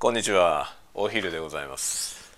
[0.00, 0.76] こんにちは。
[0.94, 2.32] お昼でございます。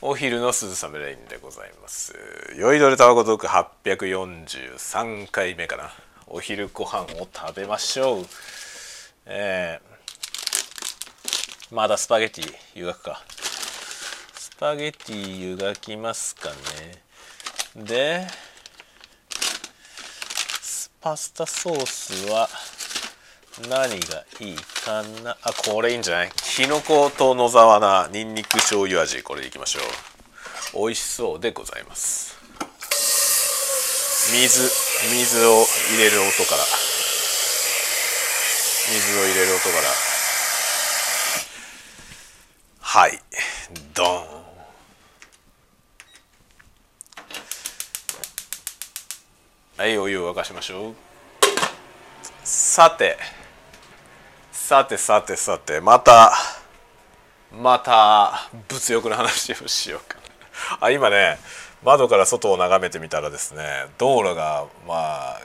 [0.00, 2.14] お昼の鈴雨レインでございます。
[2.56, 5.90] 酔いどれタバコトーク843回目かな。
[6.26, 8.26] お昼ご飯を食べましょう。
[9.26, 13.22] えー、まだスパゲティ湯がくか。
[14.32, 16.48] スパゲティ湯がきますか
[17.76, 17.84] ね。
[17.84, 18.26] で
[21.02, 22.48] パスタソースは
[23.62, 25.36] 何がいいかな？
[25.42, 26.30] あこれいいんじゃない？
[26.32, 29.22] きのこと野沢菜にんにく醤油味。
[29.22, 29.80] これでいきましょ
[30.74, 30.86] う。
[30.86, 32.36] 美味しそうでございます。
[34.32, 34.68] 水
[35.08, 36.64] 水を入れる音から。
[38.90, 39.82] 水を入れる音から。
[42.80, 43.22] はい。
[43.94, 44.26] ドン。
[49.76, 50.94] はいお湯を沸かしましょう。
[52.42, 53.16] さて。
[54.66, 56.32] さてさてさてまた
[57.52, 60.16] また物欲の話をしようか。
[60.80, 61.38] あ今ね
[61.82, 65.42] 窓から外を眺めてみたらですね道路がまあ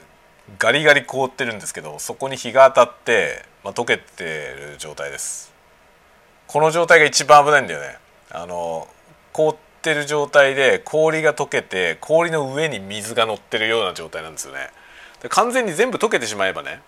[0.58, 5.52] ガリガリ凍ってるんですけどそこに日が当たって、まあ、溶けてる状態です。
[6.46, 7.98] この状態が一番危ないんだよね。
[8.30, 8.88] あの
[9.34, 14.70] 凍ってる状態で氷が溶けて氷の上に水が乗ってるような状態なんですよね。
[15.20, 16.80] で完全に全部溶けてしまえばね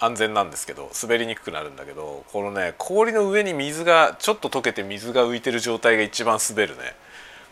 [0.00, 6.82] 安全なんですけど滑りにくくなるんだけどこのね氷の上に水がちょっと溶けて水が浮いてる状態が一番滑るね。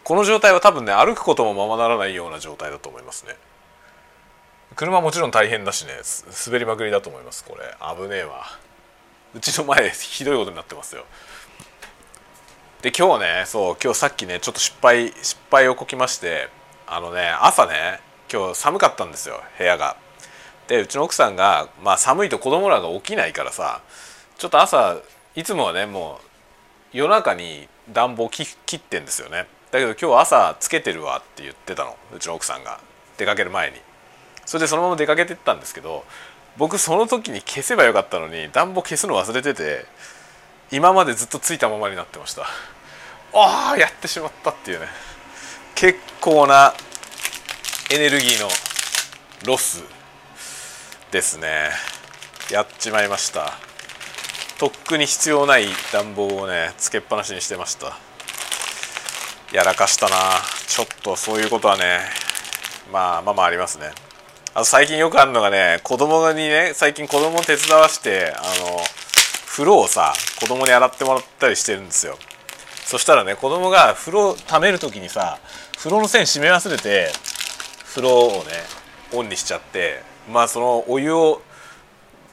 [0.02, 3.36] この状態は多分ね歩くこともままならないような状態だと思いますね。
[4.74, 5.92] 車もちろん大変だしね
[6.46, 7.64] 滑りまくりだと思いますこれ。
[7.96, 8.46] 危ねえわ。
[9.34, 11.04] うちの前ひどいことになってますよ。
[12.80, 16.48] で今日ねそう今日さっきねちょっと失敗失敗をこきまして
[16.86, 18.00] あのね朝ね
[18.32, 19.96] 今日寒かったんですよ部屋が。
[20.68, 23.80] でうちの奥さんが、まあ、寒いと子供らが起きないからさ
[24.36, 24.96] ちょっと朝
[25.34, 28.44] いつもはねもう夜中に暖房切
[28.76, 29.46] ってんですよね。
[29.70, 32.80] だけど今日朝つけてるわって言ってたのうちの奥さんが。
[33.18, 33.76] 出かける前に。
[34.46, 36.04] それでそのまま出かけてったんですけど
[36.56, 39.84] 僕その時に消せばよかったのに暖房消すの忘れてて
[40.70, 42.42] 今までずっとついたままになってました。
[43.34, 44.86] ああやってしまったっていうね。
[45.74, 46.72] 結構な
[47.92, 48.48] エネルギーの
[49.44, 49.97] ロス。
[51.10, 51.70] ですね。
[52.50, 53.54] やっちまいました。
[54.58, 57.96] とっくに必要ない暖房をねつけっぱなしにしてました。
[59.52, 60.16] やらかしたな。
[60.66, 62.00] ちょっとそういうことはね
[62.92, 63.90] まあまあまあありますね。
[64.54, 68.78] あと最近よくあるのがね子供にね最近子供を手伝わしてあの
[69.46, 72.18] 風呂をさ子供に洗ってもらったりしてるんですよ。
[72.84, 75.38] そしたらね子供が風呂溜める時にさ
[75.78, 77.08] 風呂の線閉め忘れて
[77.86, 78.50] 風呂をね
[79.14, 81.42] オンにしちゃってまあそのお湯を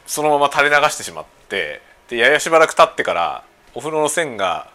[0.06, 4.70] そのまま垂れ流してしまってでややしばらく経ってからお風呂の線が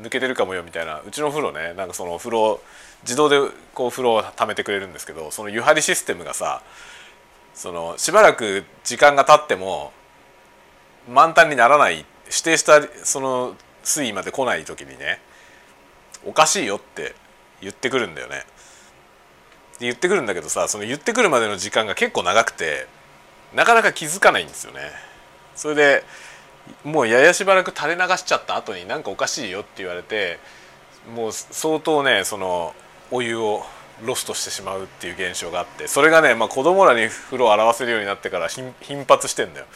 [0.00, 2.60] 抜けてるかもよみたいなうちのお風呂ねなんかそのお風呂
[3.02, 3.38] 自動で
[3.74, 6.62] こう風呂を溜めてくれるんですけどその湯張りシステムがさ
[7.54, 9.92] そのしばらく時間が経っても
[11.08, 15.20] 満タンにならない指定したその水位まで来ない時にね
[16.24, 17.14] おかしいよって
[17.60, 18.44] 言ってくるんだよね。
[19.82, 22.86] 言ってくるんだけどさその言ってくるまでの時間が結構長くて
[23.54, 24.80] なかなか気づかないんですよね。
[25.54, 26.04] それで
[26.84, 30.38] もうややしばらく垂れ流しちゃった後になんかおかしいよって言われて
[31.14, 32.74] もう相当ねその
[33.10, 33.62] お湯を
[34.04, 38.72] ロストしてしまうっていう現象があってそれがね、まあ、子供らに風呂を洗わせるようになってから頻
[39.06, 39.66] 発してんだよ。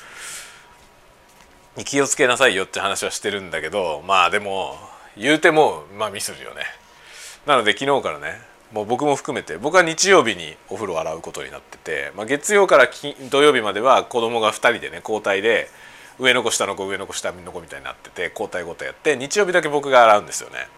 [1.85, 4.77] 気をつけなさいよって話はしてるんだけどまあでも
[5.17, 6.63] 言うてもまあミスるよね。
[7.45, 8.41] なので昨日からね
[8.73, 12.89] もう僕も含めて僕は日曜日にお風呂を洗うことになってて、まあ、月曜から
[13.31, 15.69] 土曜日までは子供が2人でね交代で
[16.19, 20.69] 上の子下の子上の子下の子みたいになってて交代交代やって日曜日だけ僕が洗うんですよね。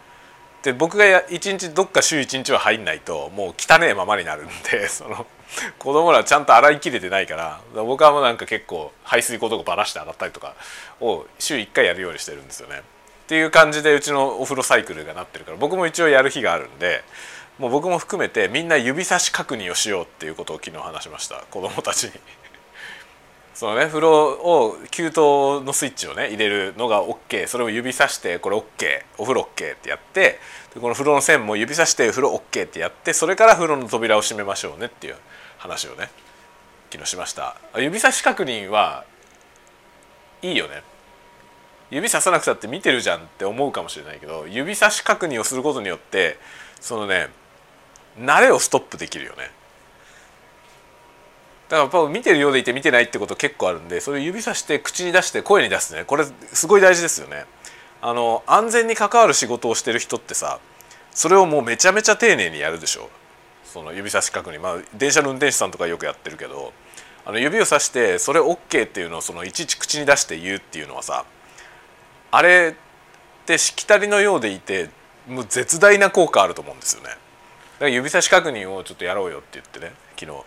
[0.63, 5.27] で僕が1日どっか週1日は入んないともう汚えままになるんで その
[5.79, 10.55] 子供らちゃんと洗いきれてないから僕はもうなんか結構排水口とかばらして洗ったりとか
[11.01, 12.81] を週1回やるようにしてるんですよね。
[12.81, 12.83] っ
[13.29, 17.05] ていう感じでうちのお風呂サイクルがなってるから僕も一応やる日があるんで
[17.59, 21.45] もう僕も含めてみんな指差し確認をしようっていうことを昨日話しました。
[21.51, 22.13] 子供たちに。
[23.55, 30.39] そのね風呂を給湯のスイッチをね入れるのが OK それを指さしてこれ OK お風呂 OK ってやって
[30.73, 35.17] でこの風呂の線も指さして風呂 OK ってやってそれから風呂の扉を閉めましょうねっていう
[35.59, 36.09] 話をね
[36.93, 37.57] 昨日しました。
[37.77, 39.05] 指差し確認は
[40.41, 40.85] いいよね。
[41.91, 46.39] 指ささなくたって見てるじゃんって思うかもしれないけど指差し確認をすることによって
[46.81, 47.29] そのね
[48.19, 49.51] 慣れをストップできるよね。
[51.69, 56.05] だからやっぱ見てるようでいて見てないってこと結構あるんでそれ指さして口に出して声に出すね。
[56.05, 57.45] これすごい大事ですよね。
[58.01, 60.61] あの安全に関わる仕事をしてる人ってさ
[61.11, 63.11] それをもうめちゃめちゃ丁寧にやるでしょ。
[63.65, 64.61] その指差し確認。
[64.61, 66.73] まあ電車の運転手さんとかよくやってるけど
[67.27, 71.27] あの指をさしてそれ OK っていうのをそのいちいち口に出して言うっていうのはさ
[72.31, 72.75] あれ
[73.43, 74.89] ってしきたりのようでいて
[75.27, 77.11] もう絶大な効果あると思うんですよね。
[77.79, 80.39] だから指差し確認をちょっとやろうよって言ってね昨日。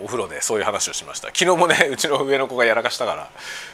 [0.00, 1.28] お風呂でそういう話をしました。
[1.28, 3.30] 昨日もね うちの上の子がやらかしたから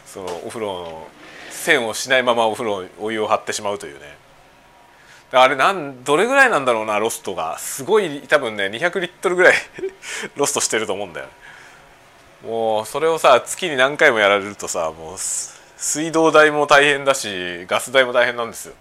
[0.07, 1.09] そのお風呂の
[1.51, 4.17] 線をしないままお風呂お湯を張ってしまうというね。
[5.33, 7.59] あれなんどれぐらいなんだろうなロストが。
[7.59, 9.55] すごい多分ね200リットルぐらい
[10.37, 11.33] ロストしてると思うんだよね。
[12.45, 18.75] もうそれをさ月に何回もやられるとさもう水道代も大変だしガス代も大変なんですよ。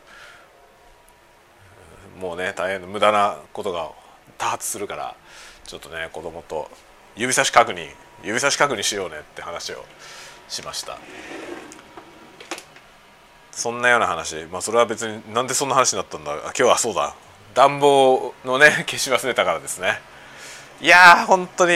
[2.24, 3.92] もうね大変無駄なことが
[4.38, 5.14] 多発するから
[5.66, 6.72] ちょっとね子供と
[7.18, 7.90] 指差し確認
[8.24, 9.84] 指差し確認しようねって話を
[10.48, 10.98] しました。
[13.52, 14.46] そんなような話。
[14.46, 16.34] まあそれは別になんでそんな話になったんだ？
[16.34, 17.14] 今日はそうだ。
[17.54, 20.00] 暖房のね消し忘れたからですね。
[20.80, 21.74] いやー本当に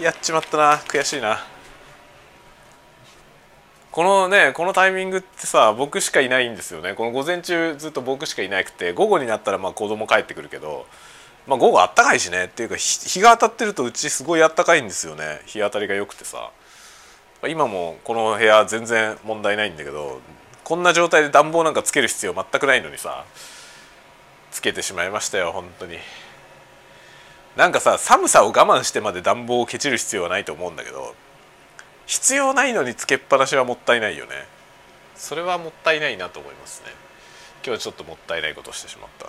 [0.00, 0.76] やっちまったな。
[0.78, 1.38] 悔しいな。
[3.94, 6.94] このねこのタイミングってさ僕しかいないんですよね。
[6.94, 10.84] この午前中ずっと僕しかいなくて午後になったらまあ子供帰ってくるけど
[11.46, 12.46] まあ午後あったかいしね。
[12.46, 15.42] っていうか日が当たってるとうちすごいあったかいんですよね。
[15.46, 16.50] 日当たりが良くてさ。
[17.46, 20.20] 今もこの部屋全然問題ないんだけど
[20.64, 23.24] こんな状態で暖房なんかつける必要全くないのにさ
[24.50, 25.98] つけてしまいましたよ本当に。
[27.54, 31.14] なんかさ寒さを我慢してまで暖房をケチる必要はないと思うんだけど
[32.06, 34.46] 必要ないのにつけっぱなしはもったいないよね。
[35.16, 36.88] それはもったいないなと思いますね。
[37.64, 39.28] 今日はちょっともったいないことをしてしまった。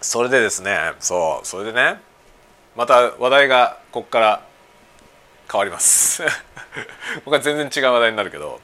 [0.00, 2.00] それでですねそうそれでね
[2.76, 4.46] また話題がこっから
[5.50, 6.22] 変わります。
[7.24, 8.60] 僕は全然違う話題になるけど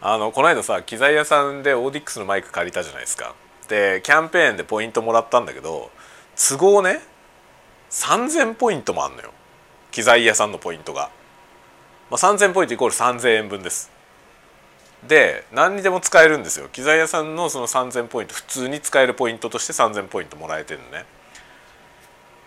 [0.00, 3.34] あのこの間さ機材屋さんでオーディックスのマイク借りたじゃないですか。
[3.68, 5.90] でキャンペーンでポイントもらったんだけど
[6.36, 7.00] 都合ね
[7.90, 9.32] 3000ポイントもあんのよ
[9.94, 11.08] 機材屋さんのポイントが、
[12.10, 13.92] まあ、3000ポイントイコール3000円分です。
[15.06, 16.68] で何にでも使えるんですよ。
[16.68, 21.04] 機材屋さんのその3000ポイント普通に使えるポイントとして3000ポイントもらえてるのね。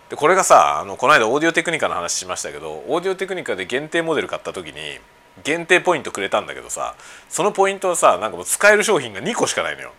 [0.10, 5.00] でこれがさあのこの間オーディオテクニカの話しましたけどオーディオテクニカで限定モデル買った時に
[5.46, 6.96] 限定ポイントくれたんだけどさ
[7.30, 9.94] そのポイントはさなんかもう使える商品が2個しかないのよ。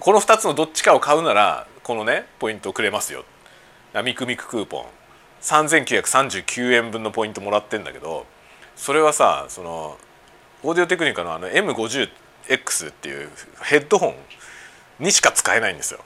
[0.00, 3.24] この2つのどっちかを買うならこのねポイントをくれますよ。
[4.04, 5.01] ミクミククーポン。
[5.42, 8.26] 3939円分のポイントもらってんだけど
[8.76, 9.98] それはさその
[10.62, 13.28] オーディオテクニカのあの M50X っていう
[13.62, 14.14] ヘッドホ
[15.00, 16.00] ンにしか使えないんですよ。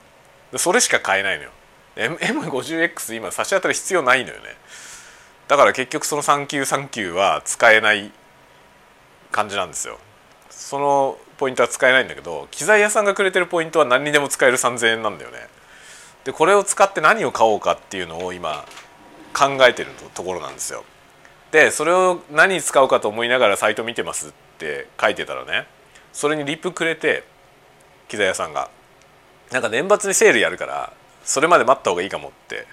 [0.57, 1.51] それしか買えないのよ。
[1.97, 4.57] M50X 今差し当たり必要ないのよね。
[5.49, 8.11] だから結局その3939は使えない
[9.31, 9.99] 感じなんですよ。
[10.49, 15.49] そのポイントは使えないんだけど機材屋さんがくれてるポイントは何にでも使える3,000円なんだよね。
[16.25, 18.65] でこれを使って何を買おうかっていうのを今
[19.37, 20.85] 考えてるところなんですよ。
[21.53, 25.67] でそれを何に使うかと思いながらサイト見てますって書いてたらね
[26.13, 27.25] それにリップくれて
[28.09, 28.71] 機材屋さんが
[29.53, 30.93] なんか年末にセールやるから
[31.23, 32.67] それまで待った方がいいかもって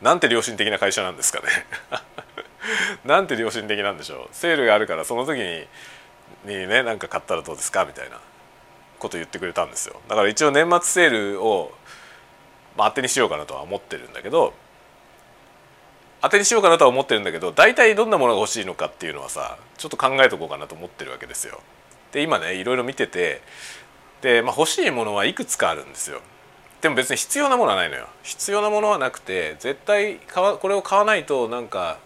[0.00, 1.46] なんて良心的な会社なんですかね。
[3.04, 4.34] なんて良心的なんでしょう。
[4.34, 5.66] セールがあるからその時に
[6.44, 8.18] にねなんか買ったらどうですかみたいな
[8.98, 10.00] こと言ってくれたんですよ。
[10.08, 11.72] だから一応年末セールを、
[12.76, 14.54] まあ、当てにしようかなとは思ってるんだけど
[16.22, 21.60] 当てにしようかなとは思ってるんだけど大体どんなものが欲しいのかっていうのはさちょっと考えとこうかなと思ってるわけですよ。
[22.12, 23.40] で今ねいろいろ見てて
[24.20, 26.20] で、まあ、欲しいものはいくつかあるんですよ。
[26.80, 28.08] でも別に必要なものはないのよ。
[28.22, 31.98] 必要なものはなくて絶対これを買わないとなんか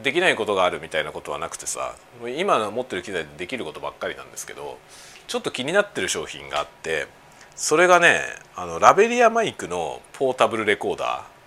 [0.00, 1.94] できないことがあるみたいなことはなくてさ
[2.36, 4.78] 今持ってる機材でできることばっかりなんですけど
[5.26, 7.08] ちょっと気になってる商品があって
[7.56, 8.20] それがね
[8.54, 11.37] あのラベリアマイクのポータブルレコーダー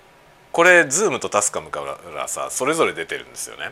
[0.51, 1.81] これ ZOOM と TASCAM か
[2.15, 3.71] らさそれぞれ出てるんですよね。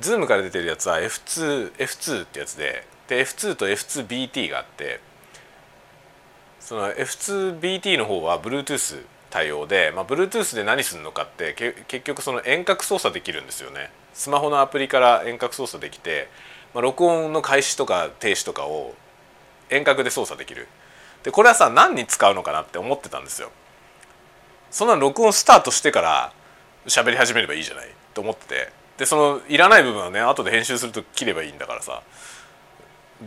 [0.00, 5.00] ズームから出てるやつは F2F2 F2 ってやつでで F2 と F2BT があって
[6.58, 11.54] その F2BT の方は Bluetooth 対応で、まあ、Bluetooth で何するのかって
[11.86, 13.90] 結局その遠隔操作できるんですよね。
[14.14, 16.28] スマホのアプリから遠隔操作できて、
[16.74, 18.94] まあ、録音の開始とか停止とかを
[19.70, 20.66] 遠隔で操作できる。
[21.22, 23.52] でこれはさ何に使うのかなって思ってたんですよ。
[24.70, 26.32] そんな録音スタートしてから
[26.86, 28.72] 喋り始めればいいじゃないと思ってて。
[28.98, 32.02] でそのいらない部分はね後で編集すると切ればいいんだからさ。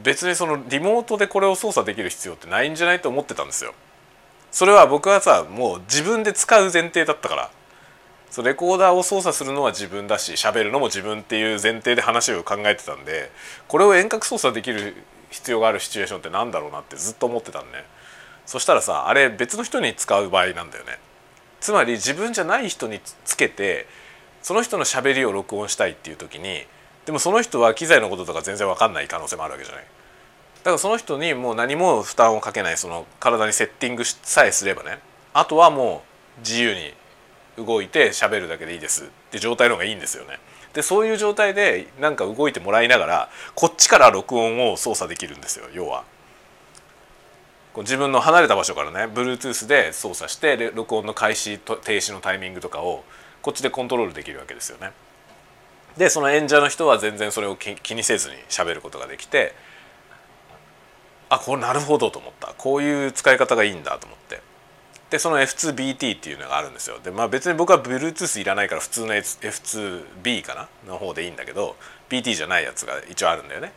[0.03, 3.73] 別にそのリモートでこれを操作できる必要ってないんじゃないと思ってたんですよ。
[4.51, 7.51] それは僕はさもう自分で使う前提だったから。
[8.29, 13.31] そレコーダーを操作するのは自分だし喋るのも自分っていう前提で話を考えてたんで
[13.67, 14.95] これを遠隔操作できる
[15.31, 17.83] 必要があるシチュエーションってなんだろうなってずっと思ってたんね
[18.45, 20.99] そしたらさあれ別の人に使う場合なんだよね。
[21.59, 23.87] つまり自分じゃない人につけて
[24.41, 26.65] その人のしゃべりを録音したいっていう時に
[27.05, 34.99] でもその人は機材のこととか全然分かんない可能性もあるわけじゃないだからその人にもう何も負担をかけないその体にセッティングさえすればね
[35.33, 36.03] あとはも
[36.37, 36.93] う自由に
[37.57, 40.39] 動いて喋るだけでいいですって状態の方がいいんですよね。
[40.73, 46.03] でそういう状態でなんか動いてもらいながらこっちから録音を操作できるんですよ要は。
[47.81, 53.03] 自分の離れた場所からね Bluetooth で操作して録音の開始と停止のタイミングとかを
[53.41, 54.91] こっちでコントロールできるわけですよね。
[55.97, 59.53] でその演者の人は全然それを気にせずに喋ることができて
[61.29, 62.53] あこれなるほどと思った。
[62.57, 64.41] こういう使い方がいいんだと思って。
[65.09, 66.99] でその F2BT っていうのがあるんですよ。
[67.03, 71.75] でまあ別に僕は Bluetooth いらないから普通の F2B かなの方でいいんだけど
[72.09, 73.71] BT じゃないやつが一応あるんだよね。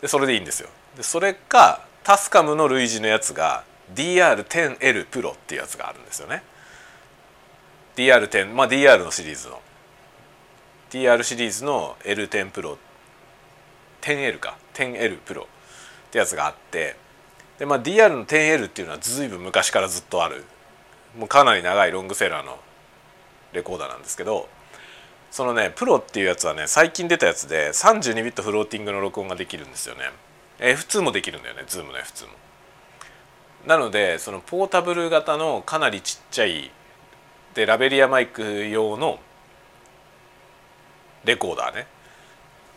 [0.00, 0.68] でそれでいいんですよ。
[0.96, 6.42] でそれかタスカムの類似のやつが DR10L Pro っていうやつがあるんですよね。
[7.96, 9.60] DR10 まあ DR のシリーズの。
[10.90, 12.76] DR シリーズの L10 Pro
[14.00, 14.56] 10L か。
[14.74, 15.46] 10L Pro っ
[16.10, 16.96] てやつがあって。
[17.58, 20.44] で、まあ、DR の 10L っていうのは随分昔からずっとある。
[21.16, 22.58] もうかなり長いロングセラーの
[23.52, 24.48] レコーダーなんですけど
[25.30, 30.10] そのねプロっていうやつはね最近出たやつで32ビットフローティングの録音ができるんですよね。
[30.62, 32.32] F2 もできるんだよね Zoom の F2 も。
[33.66, 36.70] なのでそのポータブル型のかなりちっちゃい
[37.54, 39.18] でラベリアマイク用の
[41.24, 41.86] レコーダーね。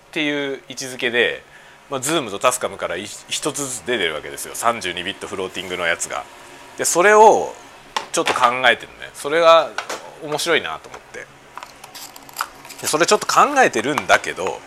[0.10, 1.44] っていう位置づけで、
[1.90, 4.54] まあ、Zoom とタスカムから一つずつ出てるわけですよ。
[4.54, 6.24] 32ビットフローティングのやつが。
[6.78, 7.54] でそれを
[8.12, 9.10] ちょっと考えてるね。
[9.14, 9.70] それが
[10.24, 11.26] 面白いなと思って。
[12.82, 14.60] でそれちょっと考えてるんだけど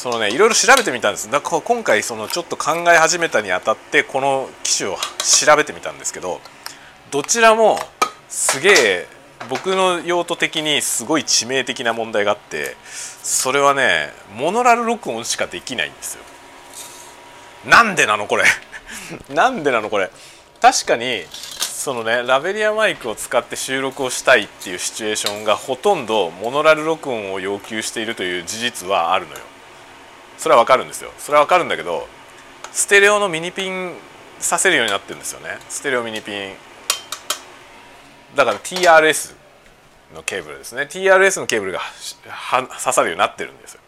[0.00, 1.30] そのねいろいろ調べてみたんです。
[1.30, 6.40] だから今回そのちょっと考え始めたにあたってこの機種を調べてみたんですけど
[7.10, 7.78] どちらも
[8.26, 9.06] すげえ
[9.50, 12.76] 僕の用途的にすごい致命的な問題があって
[13.22, 16.22] それはねモノラル録音しかできないんですよ。
[17.68, 18.44] なんでなのこれ？
[19.28, 20.10] なんでなのこれ？
[20.62, 29.40] 確かにそのねラベリアマイクを使って収録をしたいっていうシチュエーションがほとんどモノラル録音を要求しているという事実はあるのよ。
[30.40, 31.12] それはわかるんですよ。
[31.18, 32.08] それはわかるんだけど
[32.72, 33.92] ステレオのミニピン
[34.38, 35.58] させるようになってるんですよね。
[35.68, 36.54] ステレオミニピン。
[38.34, 39.34] だから TRS
[40.14, 40.88] のケーブルですね。
[40.90, 41.80] TRS のケーブルが
[42.48, 43.80] 刺さるようになってるんですよ。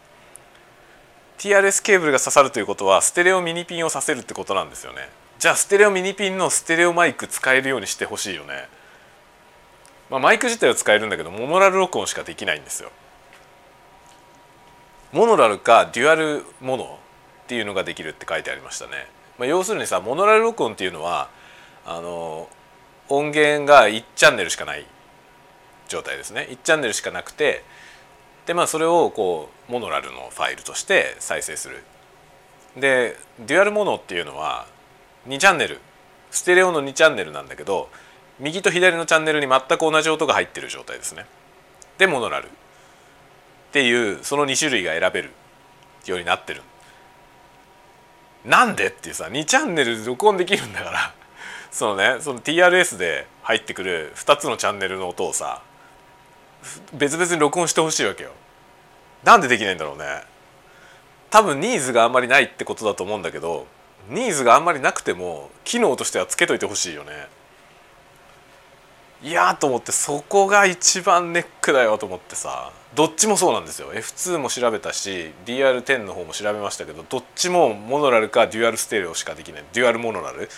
[1.38, 5.09] TRS ケーブルが刺さるということはステレオミニピンをさせるってことなんですよね。
[5.38, 8.68] じゃあステレオミニピンのステレオマイク使えるようにしてほしいよね、
[10.11, 12.92] まあ、マイク自体は使えるんだけどモノラル録音しかできないんですよ。
[15.12, 16.99] モノラルかデュアルモノ
[17.45, 18.92] っていうのができるって書いてありましたね、
[19.38, 21.28] まあ、要するにさモノラル録音っていうのは
[21.85, 22.49] あの
[23.09, 24.87] 音源が1チャンネルしかない
[25.88, 26.49] 状態ですね。
[26.50, 27.62] 1チャンネルしかなくて
[28.47, 31.85] でまあそれをこうモノラルのファイルとして再生する。
[32.76, 34.66] でデュアルモノっていうのは
[35.28, 35.78] 2チャンネル。
[36.31, 37.90] ステレオの2チャンネルなんだけど
[38.40, 41.26] 右と左のチャンネルに全く同じ音が入ってる状態ですね。
[41.99, 42.49] でモノラル。
[43.72, 45.30] っていうその2種類が選べる
[46.04, 46.60] ようになってる。
[48.44, 51.14] なんでっていうさ2チャンネル録音できるんだから。
[51.72, 55.62] そのねその TRS で入ってくる2つのチャンネルの音をさ
[56.92, 58.32] 別々に録音してほしいわけよ。
[59.24, 60.22] なんでできないんだろうね。
[61.30, 63.66] 多分ニーズがあんまりないってことだと思うんだけど
[64.10, 67.26] ニーズがあんまりなくても機能としてはつけといてほしいよね。
[69.22, 72.70] いやと思ってそこが一番ネックだよと思ってさ。
[72.94, 73.92] どっちもそうなんですよ。
[73.92, 79.64] F2 も調べたし DR10 の方も調べましたけどどっちもモノラルかデュアルステレオしかできない。
[79.72, 80.49] デュアルモノラル。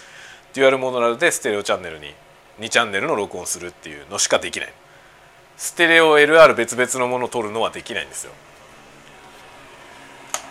[0.53, 2.13] デュアルモノラルでステレオチャンネルに
[2.61, 4.73] 2チャンネルの録音するっていうのしかできない。
[5.57, 8.33] ステレオ LR 別々のものを取るのはできないんですよ。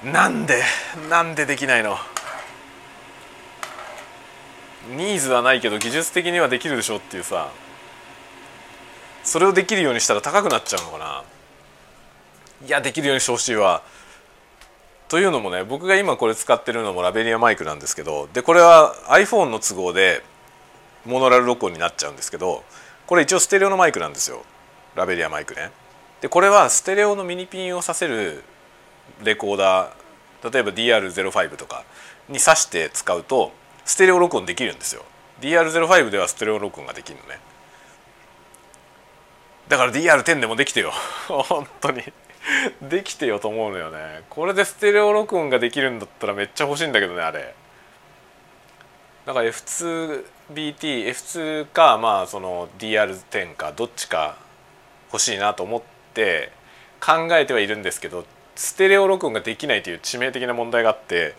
[0.05, 0.61] なんで
[1.09, 1.97] なんでできないの？
[4.95, 7.51] ニーズはないけど技術的にはできるでしょっていうさ。
[9.23, 11.23] それをできるようにしたら高くなっちゃうのかな？
[12.65, 13.81] いやできるようにしてほしいわ。
[15.09, 20.23] というのもね僕が今これ使ってるのもラベリアマイクなんですけどでこれは iPhone の都合で
[21.05, 22.63] モノラル録音になっちゃうんですけど
[23.05, 24.43] これ一応ステレオのマイクなんですよ。
[24.95, 25.71] ラベリアマイクね。
[26.21, 28.43] でこれはステレオのミニピンをさせる
[29.23, 31.83] レコーダー例えば DR05 とか
[32.29, 33.51] に挿して使うと
[33.85, 35.03] ステレオ録音できるんですよ。
[35.41, 37.39] DR05 ではステレオ録音ができるのね。
[39.67, 40.91] だから DR10 でもできてよ。
[41.27, 42.01] 本当に。
[42.81, 44.23] できてよと思うのよね。
[44.29, 47.55] これでステレオ録音ができるんだったらめっちゃ欲しいんだけどねあれ。
[49.25, 54.35] だから F2BTF2 かまあその DR10 かどっちか
[55.11, 55.81] 欲しいなと思っ
[56.13, 56.51] て
[56.99, 61.35] 考えてはいるんですけどステレオ録音ができないという致命的な問題があって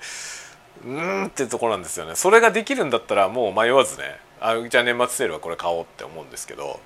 [0.84, 2.14] うーんってとこなんですよね。
[2.14, 4.18] それができるんだったらもう迷わずね。
[4.40, 6.80] あじゃあ年末セールはこれ買おうって思うんですけど。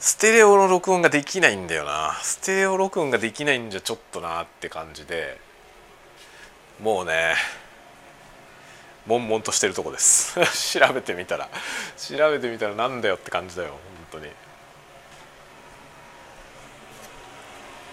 [0.00, 2.12] ステレオの録音ができないんだよな。
[2.22, 5.40] ステレオ録音ができないんじゃちょっとなって感じで。
[6.80, 7.34] もうね
[9.08, 10.38] 悶々としてるとこです。
[10.78, 11.48] 調べてみたら。
[11.96, 13.70] 調べてみたらなんだよって感じだよ
[14.12, 14.32] 本当に。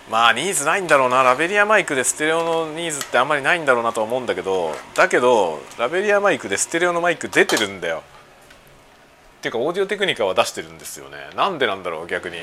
[0.08, 1.24] まあニーズないんだろうな。
[1.24, 4.78] ラベリアマイクでステレオのニーズってあんまりないんだろうなと思うんだけど。
[4.94, 8.04] だけどラベリアマイクでステレオのマイク出てるんだよ。
[9.46, 11.18] っていうかオーディオテクニカは出してるんですよね。
[11.36, 12.38] なんでなんだろう逆に。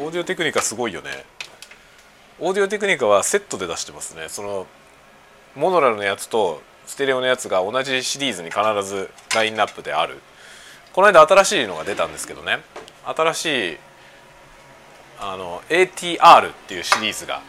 [0.00, 1.10] オーディオテクニカすごいよね。
[2.40, 4.30] オーディオテクニカはセットで出してますね。
[4.30, 4.66] その
[5.54, 10.18] モノラルのやつとステレオのやつが同じシリーズに必ずラインナップである。
[10.94, 12.60] この間新しいのが出たんですけどね。
[13.04, 13.76] 新しい
[15.20, 17.42] あの ATR っていうシリーズが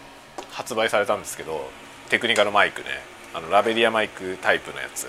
[0.52, 1.70] 発売されたんですけど
[2.10, 2.88] テクニカルマイクね。
[3.34, 5.08] あのラベリアマイクタイプのやつ。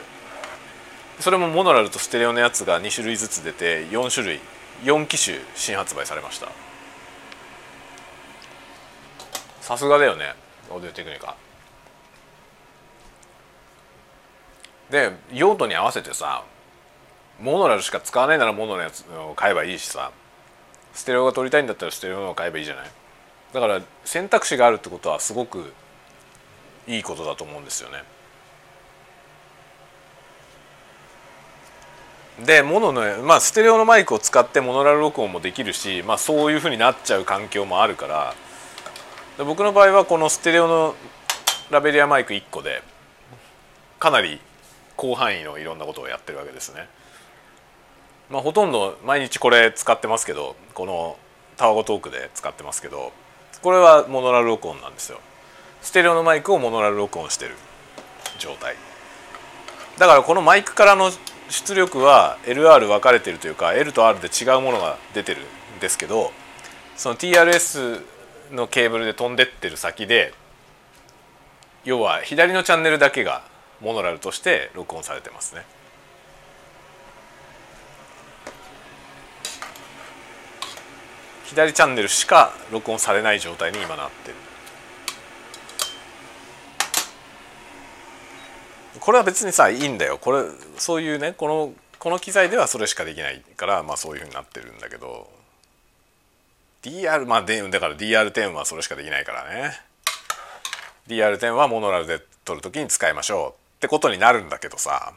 [1.20, 4.40] それもモノラルとステレオのやつが2種類ずつ出て4種類
[4.84, 6.48] 4機種新発売されました。
[9.60, 10.34] さすがだよね
[10.70, 11.36] オーディオテクニカ。
[14.90, 16.44] で用途に合わせてさ
[17.40, 20.12] モノラルしか使わないならモノのやつを買えばいいしさ
[20.94, 22.90] ステレオが撮りたいんだったらステレオのを買えばいいじゃない。
[23.52, 25.72] だから選択肢があるってことはすごく
[26.86, 28.02] いいことだと思うんですよね。
[32.44, 38.34] でモノのまあステレオのマイクを使ってモノラル録音もできるし、まあ、そういうふうになっちゃう環境もあるから
[39.36, 40.94] で僕の場合はこのステレオの
[41.70, 42.82] ラベリアマイク1個で
[43.98, 44.40] かなり
[44.98, 46.88] 広範囲のいろんなことをやってるわけですね。
[48.30, 51.16] まあ、ほとんど毎日これ使ってますけどこの
[51.56, 53.12] タワゴトークで使ってますけど
[53.62, 55.20] これはモノラル録音なんですよ。
[55.82, 57.54] ステレオのマイクをモノラル録音してる
[58.38, 58.74] 状態
[59.98, 61.10] だからこのマイクからの
[61.48, 65.42] 出力は LR 分かれてるというか L と R で違うものが出てる
[65.76, 66.32] んですけど
[66.96, 68.02] その TRS
[68.52, 70.32] のケーブルで飛んでってる先で
[71.84, 73.42] 要は左のチャンネルだけが
[73.80, 75.64] モノラルとして録音されてますね。
[81.44, 84.36] 左チャンネルしか録音されない状態に今なってる
[89.00, 90.18] これは別にさいいんだよ。
[90.18, 90.44] これ
[90.76, 95.30] そういうねこのこの機材ではそれしかできないからまあそういうふうになってるんだけど。
[96.82, 99.72] DR まあだから DR10 はそれしかできないからね。
[101.08, 105.12] DR10 はモノラルで撮る時に使いましょうってことになるんだけどさ。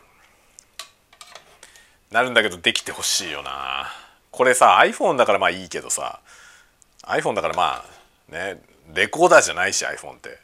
[2.09, 3.91] なるんだけどできてほしいよな。
[4.31, 6.19] これさ iPhone だからまあいいけどさ。
[7.03, 7.85] iPhone だからま
[8.29, 8.61] あね
[8.93, 10.39] レコーダーじゃないし iPhone って。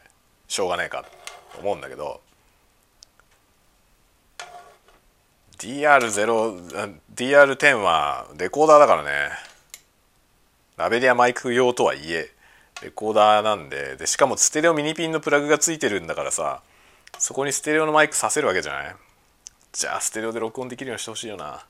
[0.46, 1.04] しょうがねえか
[1.52, 2.20] と思うんだけど。
[5.58, 9.30] DR0 DR10 はレコーダーだからね。
[10.76, 12.30] ラベリアマイク用とはいえ
[12.82, 13.96] レコーダーなんで。
[13.96, 16.62] でしかもステレオミニピンのプラグがついてるんだからさ
[17.18, 18.96] そこにステレオのマイクさせるわけじゃない？
[19.72, 21.64] じゃあステレオで録音できるようにしてほしいよな。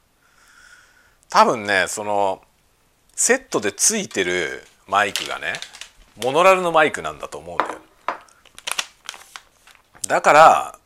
[1.31, 2.43] 多分ねその
[3.15, 5.55] セットでついてるマイクがね
[6.23, 7.79] モノラルのマイクなんだと思うんだよ。
[10.07, 10.78] だから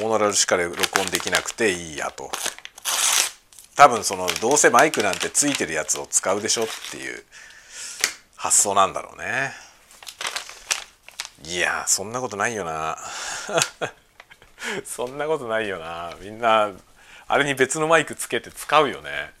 [0.00, 2.30] モノラルしか録音できなくていいやと。
[3.76, 7.22] 多分そのどうせマイクなんてついてるやつを使うでしょっていう
[8.34, 9.52] 発想なんだろうね。
[11.44, 12.98] いやそんなことないよな。
[14.84, 16.14] そんなことないよな。
[16.20, 16.70] みんな
[17.28, 19.32] あれに別のマイクつけて使うよね。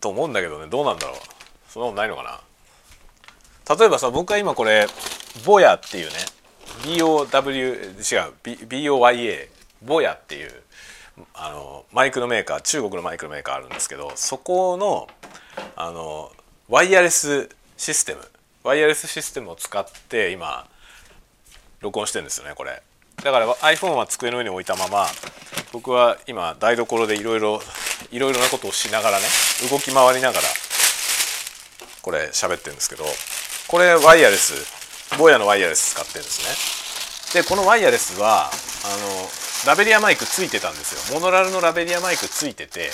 [0.00, 0.68] と思うんだけどね。
[0.68, 1.16] どうなんだろう。
[1.70, 3.76] そんなことないのかな。
[3.76, 4.86] 例えばさ僕は今これ
[5.44, 6.14] ボヤっていうね
[6.82, 9.48] BOW 違う BOYA
[9.82, 10.50] ボヤっていう
[11.34, 15.08] あのマイクのメーカー中国のマイクのメーカーあるんですけどそこの
[15.76, 16.30] あの
[16.68, 18.20] ワイヤレスシステム
[18.62, 20.66] ワイヤレスシステムを使って今
[21.80, 22.82] 録音してるんですよねこれ。
[23.22, 25.06] だから iPhone は机の上に置いたまま
[25.72, 27.60] 僕は今台所でいろいろ
[28.12, 29.24] いろいろなことをしながらね
[29.70, 30.42] 動き回りながら
[32.02, 33.04] これ喋ってるんですけど
[33.66, 34.77] これワイヤレス
[35.16, 38.50] ボヤのワイヤレス使ってるんですねでこのワイヤレスはあ
[39.66, 42.90] のラベリアマイクついてたんですよモノラルのラベリアマイクついてて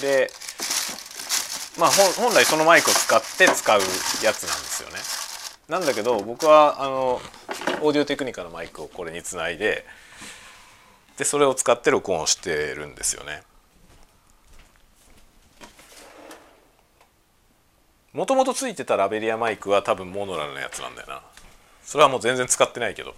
[0.00, 0.30] で
[1.78, 4.96] まあ本来そのマイクを使って使うやつなんですよね。
[5.68, 7.20] なんだけど僕はあの
[7.82, 9.84] オーディオテクニカのマイクをこれにつないで
[11.18, 13.42] でそれを使って録音してるんですよね。
[18.14, 21.22] もともとついてたラベリアマイクは多分モノラルのやつなんだよな。
[21.82, 23.14] それはもう全然使ってないけど。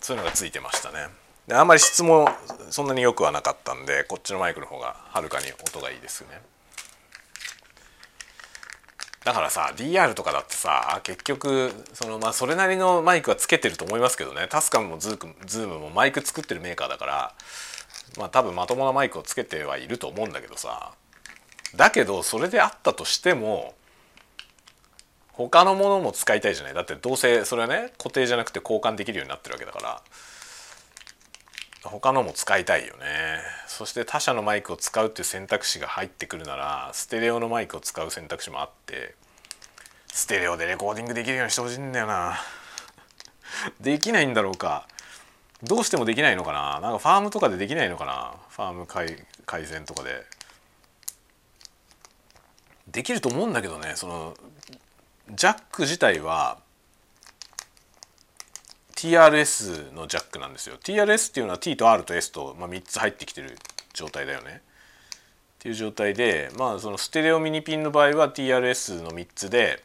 [0.00, 1.06] そういうのがついてましたね。
[1.46, 2.28] であんまり質も
[2.70, 6.40] そんなに良くはなかったんでこっちのマイクの方がはるかに音がいいですよね。
[9.24, 14.46] だからさ DR とかだってさ結局そのまあそれなりのマイクはつけてると思いますけどね。
[14.48, 17.34] TASCAM も ZOOM もマイク作ってるメーカーだから
[18.16, 20.92] まあ多分まともなマイクをつけてはいると思うんだけどさ。
[21.76, 23.74] だけどそれであったとしても
[25.32, 26.74] 他のものも使いたいじゃない。
[26.74, 30.02] だってどうせそれはね固定じゃなくて交換できるようになってるわけだから。
[31.82, 33.40] 他のも使いたいよね。
[33.66, 39.14] そして他社のマイクを使うっていう選択肢が入ってくるならステレオのマイクを使う選択肢もあって
[40.08, 42.38] ステレオでレコーディングできるようにしてほしいんだよな。
[43.80, 44.86] できないんだろうか。
[45.62, 46.80] どうしてもできないのかな。
[46.80, 48.34] なんかファームとかでできないのかな。
[48.50, 50.26] ファーム改善とかで。
[52.92, 54.34] できると思うんだけどねその
[55.34, 56.58] ジャック自体は
[59.00, 60.76] TRS のジャックなんですよ。
[60.76, 63.56] TRS っていうのは T と R と S と、まあ、3つ入ってきてる
[63.94, 64.60] 状態だよね。
[64.60, 69.82] っていう状態でまあそのステレオミニピンの場合は TRS の3つで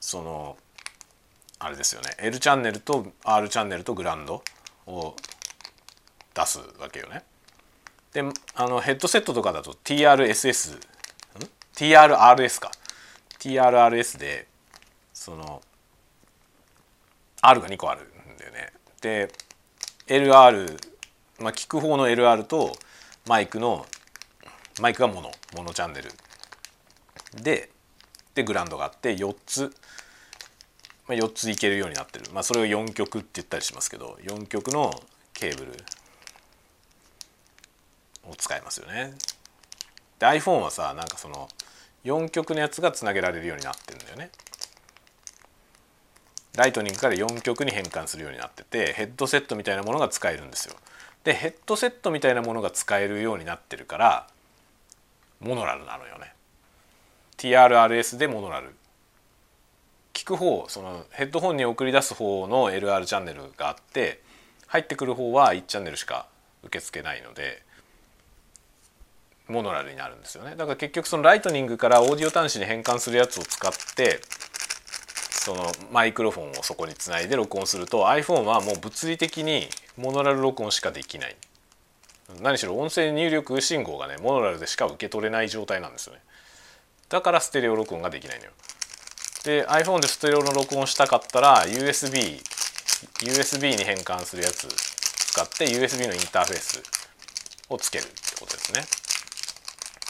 [0.00, 0.56] その
[1.60, 2.10] あれですよね。
[2.18, 4.42] L チャンネルと R チャンネルとグランド
[4.86, 5.14] を
[6.34, 7.22] 出すわけよね。
[8.12, 10.80] であのヘッドセットとかだと TRSS
[11.78, 12.72] TRRS か。
[13.38, 14.48] TRRS で
[15.14, 15.62] その
[17.40, 18.72] R が2個あるんだよね。
[19.00, 19.30] で
[20.08, 20.76] LR
[21.38, 22.76] まあ聞く方の LR と
[23.28, 23.86] マイクの
[24.80, 26.10] マイクがモノモノチャンネル。
[27.40, 27.70] で
[28.34, 29.72] でグランドがあって4つ、
[31.06, 34.90] まあ、4ついけるようになってる、まあ、それを4曲って言ったりしますけど4曲の
[35.32, 35.72] ケーブル
[38.28, 39.14] を使いますよね。
[40.18, 41.48] で iPhone はさなんかその
[42.08, 44.30] 4極のやつがつなげられるようになってるんだよね。
[46.56, 50.74] ライトニングから4極に変換するようになっててヘッドセットみたいなものが使えるんですよ。
[51.22, 54.26] でヘッドセットみたいなものが使えるようになってるから
[55.40, 56.32] モノラルなのよね。
[57.36, 58.74] TRRS でモノラル。
[60.14, 64.20] 聞く方そのヘッドホンに送り出す方の LR チャンネルがあって
[64.66, 66.26] 入ってくる方は1チャンネルしか
[66.64, 67.62] 受け付けないので
[69.48, 70.50] モノラルになるんですよね。
[70.56, 74.20] だから結局そのライトニングからオーディオ端子に変換するやつを使って
[75.30, 81.36] そのマイクロフォンをそこにつないで録音すると iPhone はもう物理的にモノラル録音しかできない。
[82.42, 86.20] 何しろ音声入力信号がねモノラルでしか受け取れない状態なんですよね。
[87.08, 88.50] だからステレオ録音ができないのよ。
[89.44, 92.42] で iPhone でステレオの録音したかったら USB
[93.20, 96.82] USB に変換するやつ使って USB のインターフェース
[97.70, 99.07] をつけるってことですね。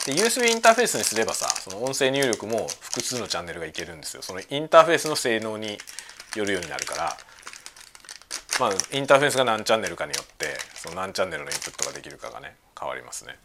[0.09, 5.77] で USB インターフェースにすればさその音声入力も複数のチャンネルがいけるんですよそのインターフェースの性能に
[6.35, 7.17] よるようになるから
[8.59, 13.37] まあインターフェースが何チャンネルかによってその何チャンネルのインプットができるかがね変わりますね。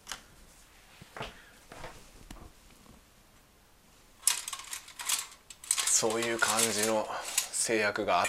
[5.85, 7.05] そういう感じの
[7.51, 8.25] 制約があっ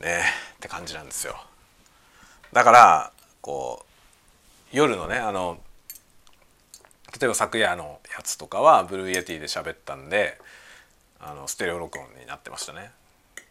[0.00, 0.22] てね
[0.56, 1.36] って感じなんですよ。
[2.52, 3.86] だからこ
[4.72, 5.58] う夜のねあの
[7.18, 10.38] 例えば昨夜のやつとかは Blue Yeti で喋ったんで
[11.20, 12.90] あのステレオ録音になってましたね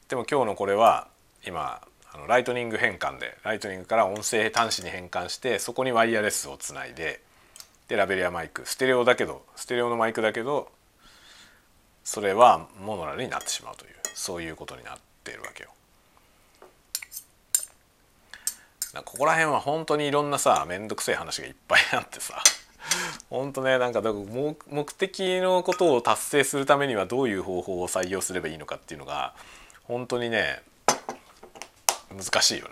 [0.09, 1.07] でも今日のこれは
[1.45, 1.81] 今
[2.13, 7.21] あのライトニング変換でライトニングから音声端子に変換してそこにワイヤレスをつないで
[7.87, 10.69] でラベリアマイクステレオだけどステレオのマイクだけど
[12.03, 15.69] それはモノラルになってしまうというそういうことになっているわけよ。
[19.05, 22.43] ここら辺は本当にいろんなさ面倒くせえ話がいっぱいあってさ
[23.31, 24.19] 本当ねなんかだか
[24.69, 29.33] 目的のことを達成するためにはどういう方法を採用すればいいのかっていうのが
[29.85, 30.61] 本当にね
[32.13, 32.67] 難しいよ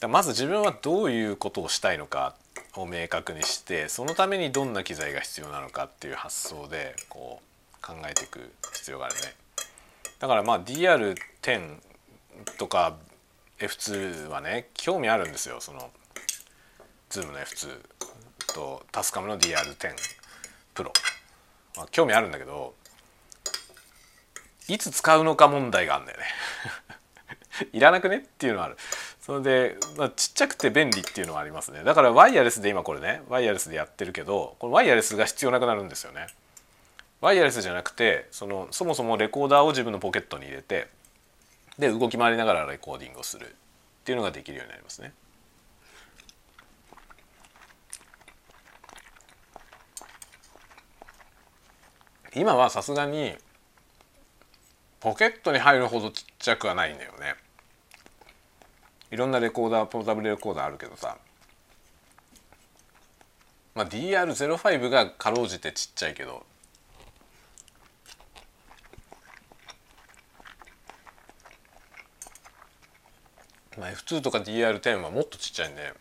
[0.00, 0.08] ね。
[0.08, 2.34] まず自分はどういうことをしたいのか
[2.74, 9.20] を明確にしてそのためにどんな機材が必要なのかっていう発想でこう考えていく必要があるね。
[10.18, 11.78] だからまあ DR10
[12.58, 12.96] とか
[13.58, 15.90] F2 はね興味あるんですよその
[17.10, 17.68] Zoom の F2
[18.52, 19.94] とタスカムの DR10
[20.74, 20.92] プロ、
[21.76, 22.74] まあ、興味あるんだけど
[24.68, 26.24] いつ使うのか問題があるんだよね。
[27.72, 28.18] いらなくね？
[28.18, 28.76] っていうのはある。
[29.20, 31.82] それで、まあ、ちっちゃくて便利っていうのはありますね。
[31.82, 36.28] だからワイヤレスで今これねワイヤレスでやってるけどこのワイヤレスが必要なくなるんですよね。
[37.20, 40.88] ワイヤレスじゃなくてそのそもそもレコーダーを自分のポケットに入れて
[41.78, 43.48] で動き回りながらレコーディングをするっ
[44.04, 45.12] ていうのができるようになりますね。
[52.34, 53.34] 今はさすがに
[55.00, 57.34] ポケットに入るほどちっちゃくはないんだよね。
[59.10, 61.16] いろんなレコーダーポータブルレコーダーあるけどさ、
[63.74, 66.44] まあ、DR05 がかろうじてちっちゃいけど。
[73.78, 75.94] まあ、F2 とか DR10 はもっとちっちゃいんで。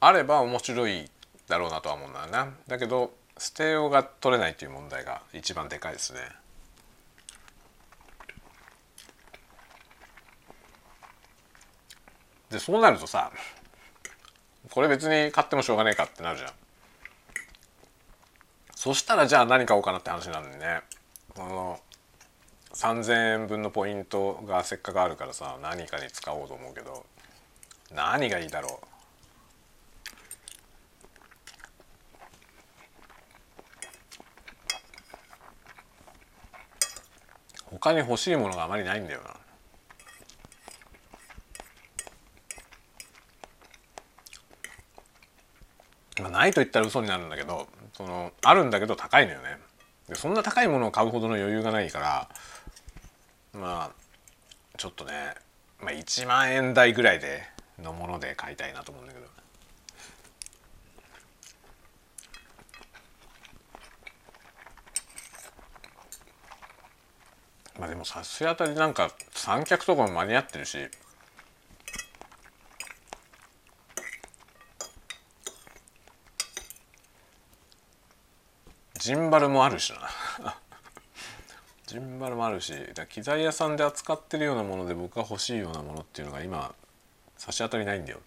[0.00, 1.08] あれば面白い
[1.46, 2.52] だろうなとは思うんだよな。
[2.66, 6.20] だけどステレオが取れないという問題が一番でかいですね。
[12.50, 13.32] でそうなるとさ
[14.70, 16.50] これ別に買ってもしょうがねえかってなるじゃん。
[18.74, 20.82] そしたらじゃあ何買おうかなって話なんでね。
[21.34, 21.80] この
[22.74, 27.06] 3,000円分のポイントがせっかくあるからさ何かに使おうと思うけど
[27.94, 28.89] 何がいいだろう。
[37.80, 39.36] 他に欲しいものがあまりないんだよな。
[46.22, 49.56] まあ、ないと言ったら嘘になるんだけどそのあるんだけど高いのよね。
[50.08, 52.28] でそんな高いものを買うほどの余裕がないから
[53.58, 53.90] まあ
[54.76, 55.12] ちょっとね、
[55.80, 57.42] まあ、1万円台ぐらいで
[57.82, 59.39] のもので買いたいなと思うんだけど。
[67.80, 70.78] まあでも差し当たりなんか三脚とかも間に合ってるし。
[78.98, 80.54] ジンバルもあるしな。
[81.86, 86.74] ジンバルもあるしだ機材屋さんで扱ってるようなもので僕が欲しいようなものっていうのが今
[87.38, 88.20] 差し当たりないんだよ。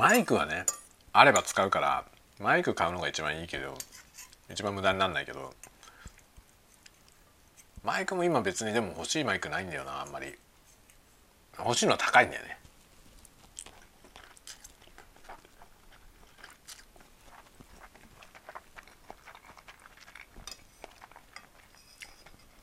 [0.00, 0.64] マイクはね
[1.12, 2.06] あれば使うから
[2.38, 3.76] マイク買うのが一番いいけど
[4.50, 5.52] 一番無駄になんないけど
[7.84, 10.34] マイクも今別にでも欲しいマイクないんだよなあんまり。
[11.58, 12.58] 欲しいのは高いんだよね。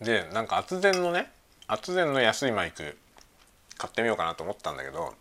[0.01, 1.31] でなんか厚電のね
[1.67, 2.97] 厚電の安いマイク
[3.77, 5.13] 買ってみようかなと思ったんだけど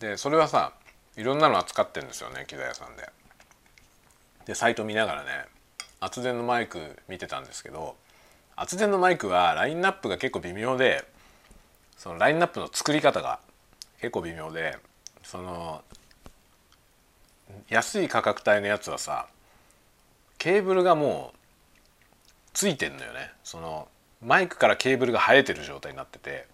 [0.00, 0.72] でそれはさ
[1.18, 3.10] いろんなの扱ってるんですよね機材屋さんで。
[4.46, 5.30] でサイト見ながらね
[5.98, 7.96] 厚電のマイク見てたんですけど
[8.54, 11.04] 厚電のマイクはラインナップが結構微妙で
[11.96, 13.40] そのラインナップの作り方が
[14.00, 14.78] 結構微妙で
[15.24, 15.82] その
[17.68, 19.26] 安い価格帯のやつはさ
[20.38, 21.38] ケーブルがもう
[22.54, 23.88] ついてんのよねその
[24.22, 26.46] マイクからケーブルが生えてる状態になってて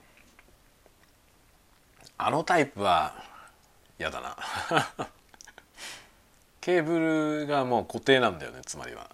[2.17, 3.34] あのタイプは
[3.99, 4.37] 嫌だな
[6.61, 9.11] ケーブルがもう固定なんだよねつまりは。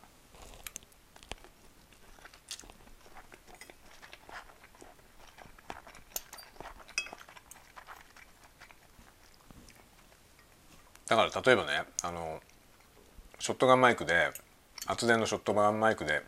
[11.10, 12.40] だから例えばねあの
[13.40, 14.30] ショットガンマイクで
[14.86, 16.22] 厚電のショットガンマイクで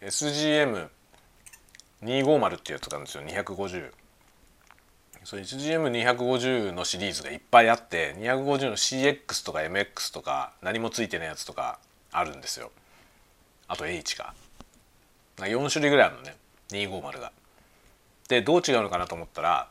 [0.00, 0.88] SGM250
[2.56, 3.92] っていうやつがあるんですよ250
[5.24, 11.78] それ SGM250 のシリーズがいっぱいあって250の CX とか MX とか何もついてないやつとか
[12.10, 12.70] あるんですよ。
[13.68, 14.34] あと H か。
[15.38, 16.36] 4種類ぐらいあるのね。
[16.70, 17.32] 250が。
[18.28, 19.68] でどう違うのかなと思ったら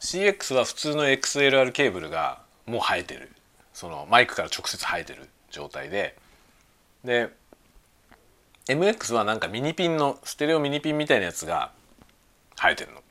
[0.00, 3.30] CX は普通の XLR ケーブルがもう生えてる。
[3.74, 6.16] そのマイクから直接生えてる状態で。
[7.04, 7.28] で
[8.68, 11.72] MX はなんかミニピンのステレオミニピンみたいなやつが
[12.56, 13.02] 生えてるの。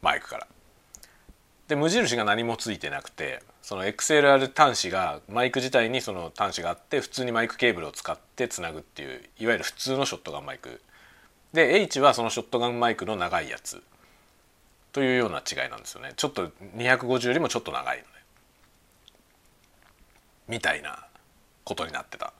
[0.00, 0.46] マイクから。
[1.68, 10.82] で無印が何もついてなくてその XLR 端子がマイク自体にその端子があって普通にマイクケーブルを使ってつなぐっていういわゆる普通のショットガンマイク。
[11.54, 13.82] で H はそのショットガンマイクの長いやつ。
[14.92, 16.12] というような違いなんですよね。
[16.16, 18.08] ちょっと250よりもちょっと長いのね。
[20.46, 21.06] みたいな
[21.64, 22.32] ことになってた。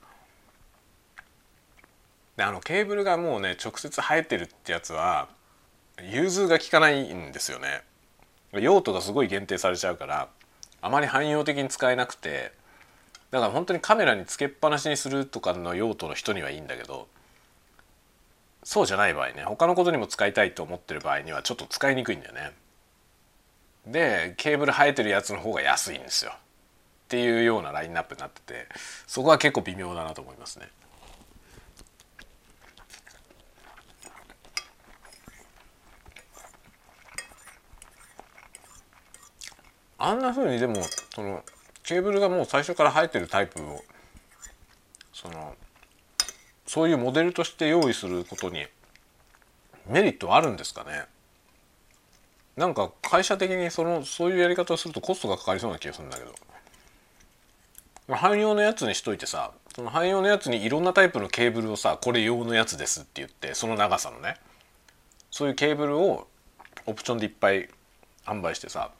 [2.37, 5.28] であのケーブルがもうね直接生えてるってやつは
[6.02, 7.82] 融通が効かないんですよね。
[8.60, 10.28] 用途がすごい限定されちゃうから
[10.80, 12.52] あまり汎用的に使えなくて
[13.30, 17.08] だから本当にカメラにつけっぱなしにするとかの用途の人にはいいんだけど
[18.62, 22.52] そうじゃない場合ね他のことにも使いたいと思ってる場合にはちょっと使いにくいんだよね。
[23.86, 26.36] でケーブル生えてるやつの方が安いんですよっ
[27.08, 28.66] ていうようなラインナップになってて
[29.06, 30.68] そこは結構微妙だなと思いますね。
[39.98, 40.83] あんなふうにでも
[41.14, 41.44] その
[41.83, 43.83] ケーブルがもう最初から生えてるタイプを
[45.12, 45.54] その
[46.66, 48.66] そういうモデルとして用意することに
[49.88, 51.04] メリットあるんですかね？
[52.57, 56.33] なんか会社的にそのそういうやり方をするとコストがかかりそうな気がするんだけど。
[58.07, 64.37] 汎用のやつにしといてさその汎用のやつにいろんなタイプのケーブルをさこれ用のやつですって言ってその長さのね。
[65.30, 66.26] そういうケーブルを
[66.87, 67.68] オプションでいっぱい
[68.26, 68.90] 販売してさ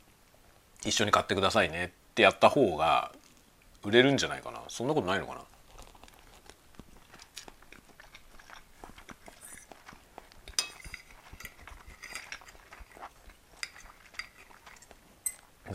[0.85, 3.13] 一緒に買ってくださいねってやった方が
[3.83, 5.41] 売れるんじゃないかなそんなことないのかな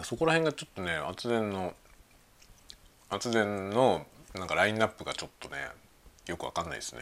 [0.04, 1.74] そこら辺がちょっとね圧電の
[3.10, 5.58] 圧電のなんかラインナップがちょっとね
[6.28, 7.02] よくわかんないですね。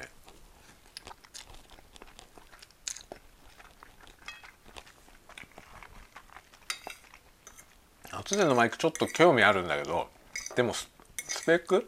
[8.20, 10.08] 圧電のマイクちょっと興味あるんだけど
[10.56, 10.90] でもス
[11.46, 11.88] ペック？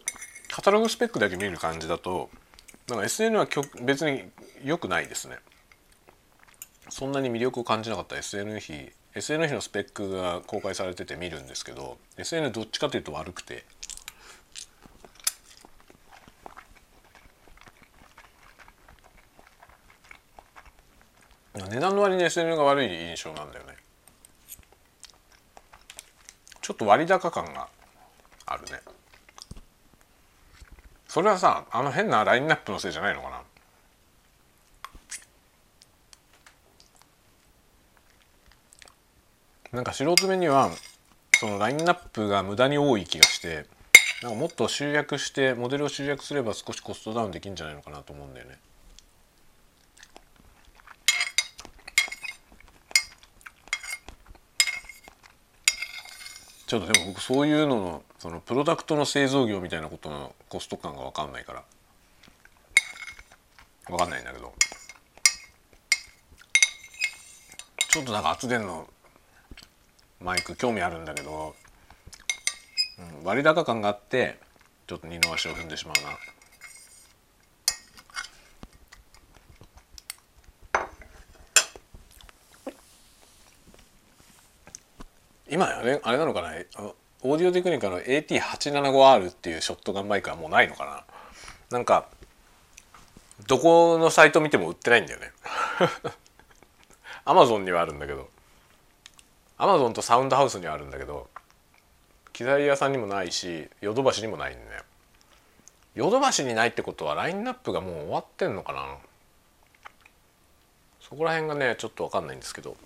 [0.52, 2.30] カタログスペックだけ見る感じだと
[2.88, 3.48] なんか SN は
[3.82, 4.24] 別に
[4.64, 5.38] 良くないですね。
[6.90, 13.66] そんなに魅力を感じなかった SN 比 SN 比のスペックが公開されてて見るんですけど SN どっちかというと悪くて。
[21.70, 23.79] 値段の割に SN が悪い印象なんだよね。
[26.70, 27.68] ちょっと割高感が
[28.46, 28.80] あるね
[31.08, 33.42] それはさあの変なラインナップのせいじゃないのかな？
[39.72, 40.70] なんか素人目には
[41.40, 43.66] そのラインナップが無駄に多い気がして
[44.22, 48.60] なんかもっと集約してモデルを集約すれば少しコストダウンできるんじゃないのかなと思うんだよね。
[56.70, 61.64] ちょっとでも僕そういうののそのプロダクトの製造業みたいなことのコスト感が分かんないから
[63.88, 64.54] 分かんないんだけど
[67.90, 68.88] ちょっとなんか圧電の
[70.22, 71.56] マイク興味あるんだけど、
[73.00, 74.38] うん、割高感があって
[74.86, 76.12] ちょっと二の足を踏んでしまうな。
[85.50, 86.50] 今あれあれなのかな？
[87.22, 91.04] オーディオテクニカの AT875R っていうショットガンマイクはもうないのかな？
[91.72, 92.08] なんか
[93.48, 95.32] どこのサイト見ても売ってないんだよね。
[97.26, 98.30] アマゾンにはあるんだけど。
[99.58, 101.30] アマゾンとサウンドハウスにはあるんだけど
[102.32, 104.84] 機材屋さんにもないしヨドバシにもないんだよ。
[105.96, 108.98] ヨドバシにないってことはラインナップがもう終わってんのかな？
[111.02, 112.78] そこら辺がねちょっと分かんないんですけど。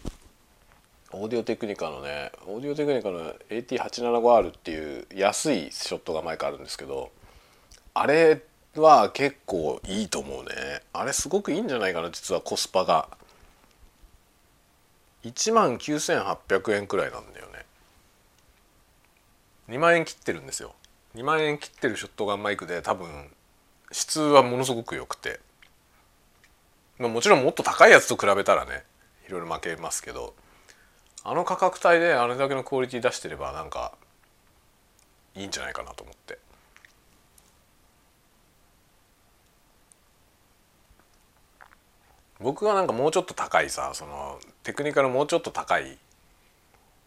[1.13, 7.11] オーディオテクニカのねオーディオテクニカの AT875R っていう安いショットがマイクあるんですけど
[7.93, 8.41] あれ
[8.75, 10.81] は結構いいと思うね。
[10.93, 13.07] あれすごくいいんじゃないかな実はコスパが。
[15.23, 17.65] 1万9800円くらいなんだよね。
[19.69, 20.73] 2万円切ってるんですよ。
[21.15, 23.29] 2万円切ってるショットガンマイクで多分
[23.91, 25.39] 質はものすごく良くて、
[26.97, 28.83] まあ、もちろんもっと高いやつと比べたらね
[29.27, 30.33] いろいろ負けますけど。
[31.25, 33.93] あの価格帯であれだけのクオリティ出してればなんか
[35.35, 36.37] いいんじゃないかなと思って。
[42.39, 45.97] 僕はなんかもうちょっと高いさそのテクニカルもうちょっと高い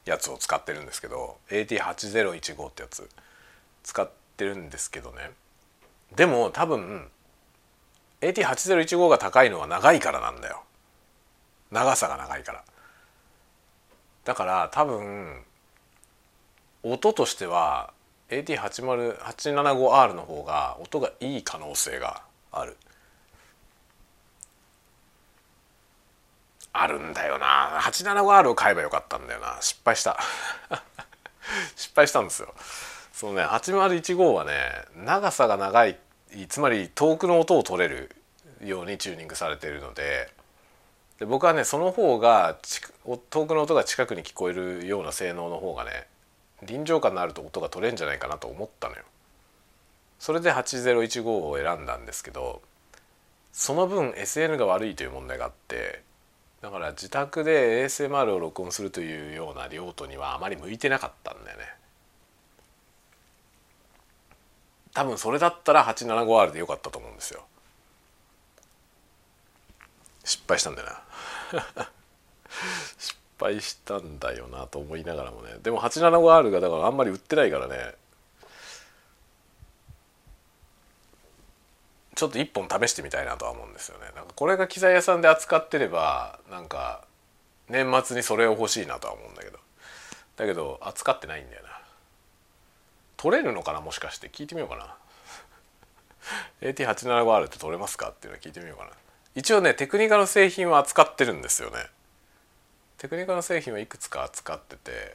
[0.07, 3.07] やつを使ってるんですけど AT8015 ってやつ
[3.83, 5.31] 使ってるんですけどね。
[6.15, 7.11] でも多分
[8.23, 10.63] AT8015 が高いのは長いからなんだよ。
[11.71, 12.65] 長さが長いから。
[14.27, 15.45] だから多分
[16.83, 17.93] 音としては
[18.29, 22.77] AT80875R の方が音がいい可能性がある。
[26.73, 27.79] あるんだよな。
[27.81, 29.59] 875R を買えばよかったんだよな。
[29.61, 30.19] 失敗した。
[31.77, 32.53] 失敗したんですよ。
[33.13, 35.97] そのね8015はね長さが長い
[36.49, 38.11] つまり遠くの音を取れる
[38.61, 40.31] ようにチューニングされているので
[41.19, 42.59] で僕はねその方が
[43.31, 46.07] 遠くの音が近くに聞こえるような性能の方がね
[46.63, 49.03] 臨場感のあると音が取れんじゃないかなと思ったのよ。
[50.19, 52.63] それで8015を選んだんですけど
[53.53, 56.03] その分 SN が悪いという問題があって
[56.63, 61.65] だから自宅で ASMR を録音するというような用途にはあまり向いてなかったんだよね。
[64.95, 67.45] 多分それだったら 875R でよかったと思うんですよ。
[70.25, 71.06] 失敗したんだよな。
[72.99, 77.95] 失敗したんだよなと思いながらもねでも 875R がだからあんまり売ってないからね
[82.17, 84.07] ちょっと一本試してみたいなとは思うんですよね。
[84.17, 87.05] なんかこれが機材屋さんで扱ってればなんか
[87.69, 89.59] 年末にそれを欲しいなとは思うんだけど
[90.37, 91.69] だけど扱ってないんだよな。
[93.19, 94.97] 取れるのかなもしかして聞いてみようかな。
[96.69, 98.09] AT875R って取れますか？
[98.09, 98.91] っていうのを聞いてみようかな。
[99.37, 101.77] 一応ねテクニカの製品は扱ってるんですよね。
[102.97, 105.15] テクニカの製品はいくつか扱ってて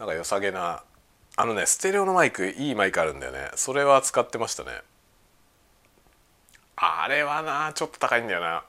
[0.00, 0.82] なんか良さげな
[1.36, 3.50] あのねステレオのマイクいいマイクあるんだよね。
[3.54, 4.70] それは使ってましたね。
[6.74, 8.64] あれはなちょっと高いんだよな。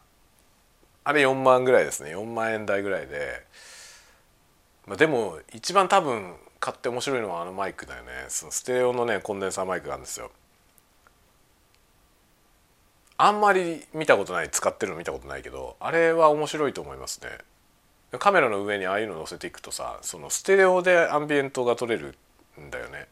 [1.04, 2.16] あれ4万ぐらいですね。
[2.16, 3.43] 4万円台ぐらいで、
[4.86, 8.12] まあ、でも一番多分買って面白いのはあのマイクだよね。
[8.28, 10.30] そのステレオのねコンデンサーマイクがあるんですよ。
[13.18, 17.30] あんまり見たことない使ってるの見たことないけどあれは面白いと思いますね。
[18.20, 22.16] カメラの上にああいうの載せていくとさそのステレオでアンビエントが撮れる
[22.61, 23.07] んだよね。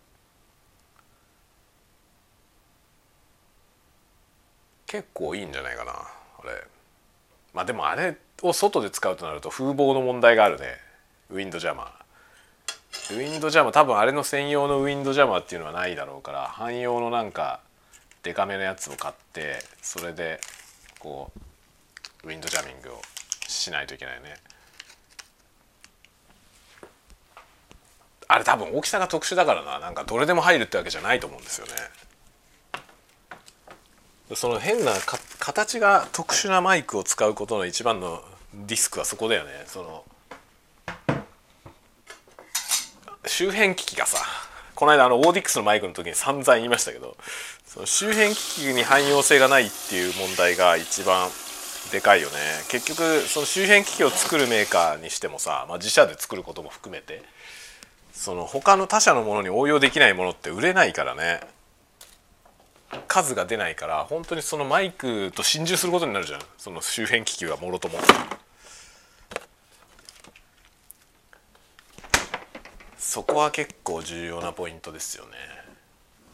[4.88, 5.96] 結構いいんじゃないかなあ
[6.46, 6.52] れ。
[7.54, 10.66] まあでもあれを外で使うとなると風防の問題があるね。
[11.32, 13.16] ウィンドジャマー。
[13.16, 17.62] ウィンドジャマー多分あれの専用のウィンドジャマーっていうのはないだろうから汎用のなんか
[18.24, 20.40] デカめのやつを買ってそれで
[21.00, 21.32] こ
[22.24, 23.02] うウィンドジャミングを
[23.48, 24.36] しないといけないね。
[28.30, 29.80] あれ多分大きさが特殊だからな。
[29.80, 31.74] なんかどれでも入るってわけじゃないと思うんですよね。
[34.36, 34.94] その変な
[35.40, 39.66] 形が特殊なマイクを使うことの一番のリスクはそこだよね。
[39.68, 40.06] その
[43.28, 44.20] 周辺機器がさ。
[44.76, 47.16] この間あのオーディックスのマイクの時に散々言いましたけど
[47.66, 51.30] その周辺機器に汎用性がないっていう問題が一番
[51.92, 52.36] でかいよね。
[52.70, 57.24] 結局その周辺機器を作るメーカーにしてもさ、まあ、自社で作ることも含めて
[58.12, 61.42] その他の他社のものに応用できないものって売れないからね。
[63.08, 66.42] 数が出ないから本当にそのマイクと心中することになるじゃん。
[66.58, 67.98] その周辺機器はもろとも。
[73.04, 75.32] そこは結構重要なポイントですよね。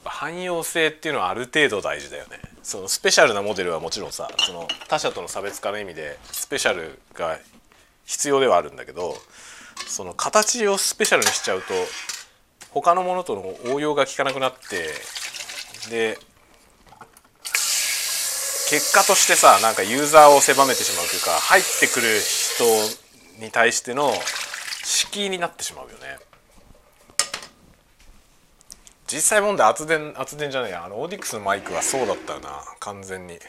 [0.06, 2.40] 汎用性っていうのはある程度大事だよね。
[2.62, 7.40] そのスペシャルなモデルはもちろんさその他社との差別化の意味でスペシャルが
[8.06, 9.16] 必要ではあるんだけど
[9.88, 11.74] その形をスペシャルにしちゃうと
[12.70, 14.94] 他のものとの応用が効かなくなって
[15.90, 16.20] で
[18.70, 24.14] 結果としてさなんかユーザーを狭めてしまうというか入ってくる人に対しての
[24.84, 26.29] 敷居になってしまうよね
[29.12, 30.86] 実際問題圧電圧電じゃないや。
[30.86, 32.64] あのオーディックスのマイクはそうだったよな。
[32.80, 33.40] 完全に。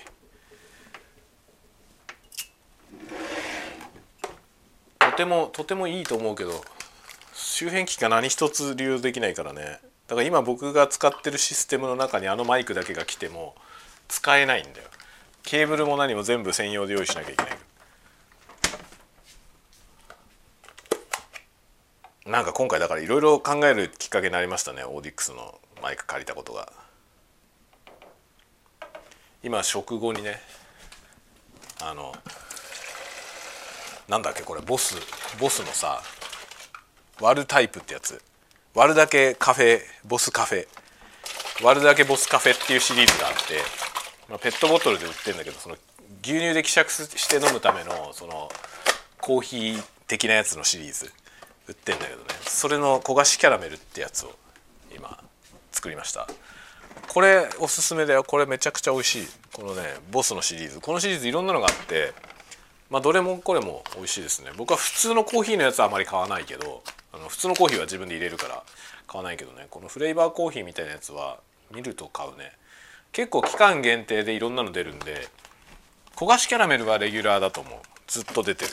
[4.99, 6.65] とてもとてもいいと思うけど
[7.35, 9.81] 周辺機器が何一つ利用できないからね。
[10.07, 13.55] だから今僕が使ってるシステムの中にあのマイクだけが来ても
[14.09, 14.89] 使えないんだよ。
[15.43, 17.59] ケーブルも何も全部専用で用意しなきゃいけない。
[22.27, 26.73] なんか今回だからいろいろ考えるきっかけになりましたねオーディックスのマイク借りたことが。
[29.43, 30.39] 今食後にね
[31.83, 32.15] あの
[34.07, 34.97] なんだっけこれボス
[35.41, 36.03] ボスのさ
[37.21, 38.21] 割るタイプってやつ。
[38.75, 40.69] 割るだけカフェボスカフェ。
[41.63, 43.61] 割るだけボスカフェっていうシリーズがあって
[44.31, 45.77] まあ、ペットボトルで売ってるんだけどその
[46.23, 48.49] 牛乳で希釈して飲むためのその
[49.21, 51.13] コーヒー的なやつのシリーズ。
[51.71, 52.25] 売ってんだけどね。
[52.43, 54.35] それの焦がしキャラメルってやつを
[54.95, 55.23] 今
[55.73, 56.29] 作りました。
[57.09, 58.25] これおすすめだよ。
[58.25, 59.29] これめちゃくちゃ美味しい。
[59.53, 60.81] このねボスのシリーズ。
[60.81, 62.13] このシリーズいろんなのがあって
[62.91, 64.51] まあどれもこれも美味しいですね。
[64.57, 68.63] 僕は普通のコーヒーのやつはあまり買わないけどあの普通のコーヒーは自分で入れるから
[69.07, 69.67] 買わないけどね。
[69.71, 71.39] このフレーバーコーヒーみたいなやつは
[71.73, 72.53] 見ると買うね。
[73.13, 75.29] 結構期間限定でいろんなの出るんで
[76.17, 77.79] 焦がしキャラメルはレギュラーだと思う。
[78.09, 78.71] ずっと出てる。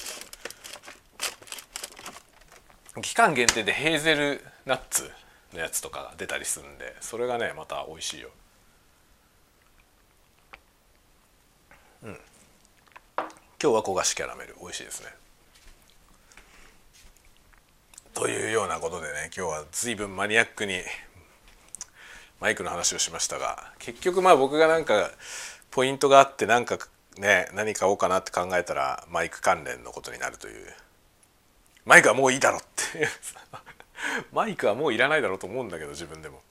[3.01, 5.09] 期間限定でヘーゼルナッツ
[5.53, 8.29] のやつとかが出たりするんでそれがねまた美味しいよ。
[12.03, 12.17] うん。
[13.61, 15.09] 今日は焦がしキャラメル美味しいですね。
[18.13, 20.81] というようなことでね今日は随分マニアックに
[22.39, 25.11] マイクの話をしましたが結局まあ僕がなんか
[25.69, 26.79] ポイントがあってなんか
[27.19, 30.65] ね何買おうかなって考えたらマイク関連のことになるという
[31.88, 33.07] マイクはもういいだろって。
[34.33, 36.43] マイクはもういらないだろうと思うんだけど自分でも。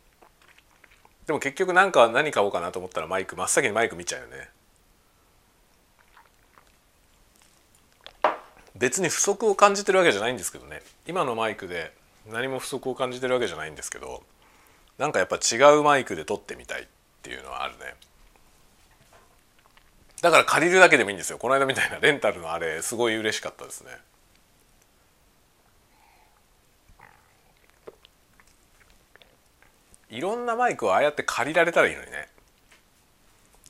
[1.27, 4.49] でも結局なんか何買おうかなと思ったらマイク真っ先にマイク見ちゃうよね。
[8.77, 10.83] 別に不足を感じてるわけじゃないんですけどね。
[11.07, 11.93] 今のマイクで
[12.27, 14.23] 何も不足を感じてるわけじゃないんですけど
[14.97, 16.87] なんかやっぱ違うマイクで撮ってみたいっ
[17.23, 17.95] ていうのはあるね。
[20.23, 21.37] だから借りるだけでもいいんですよ。
[21.37, 23.91] この間みたいなレンタルのあれすごい嬉しかったですね。
[30.11, 32.29] いろんなマイクをああやって借りられたらいいのにね。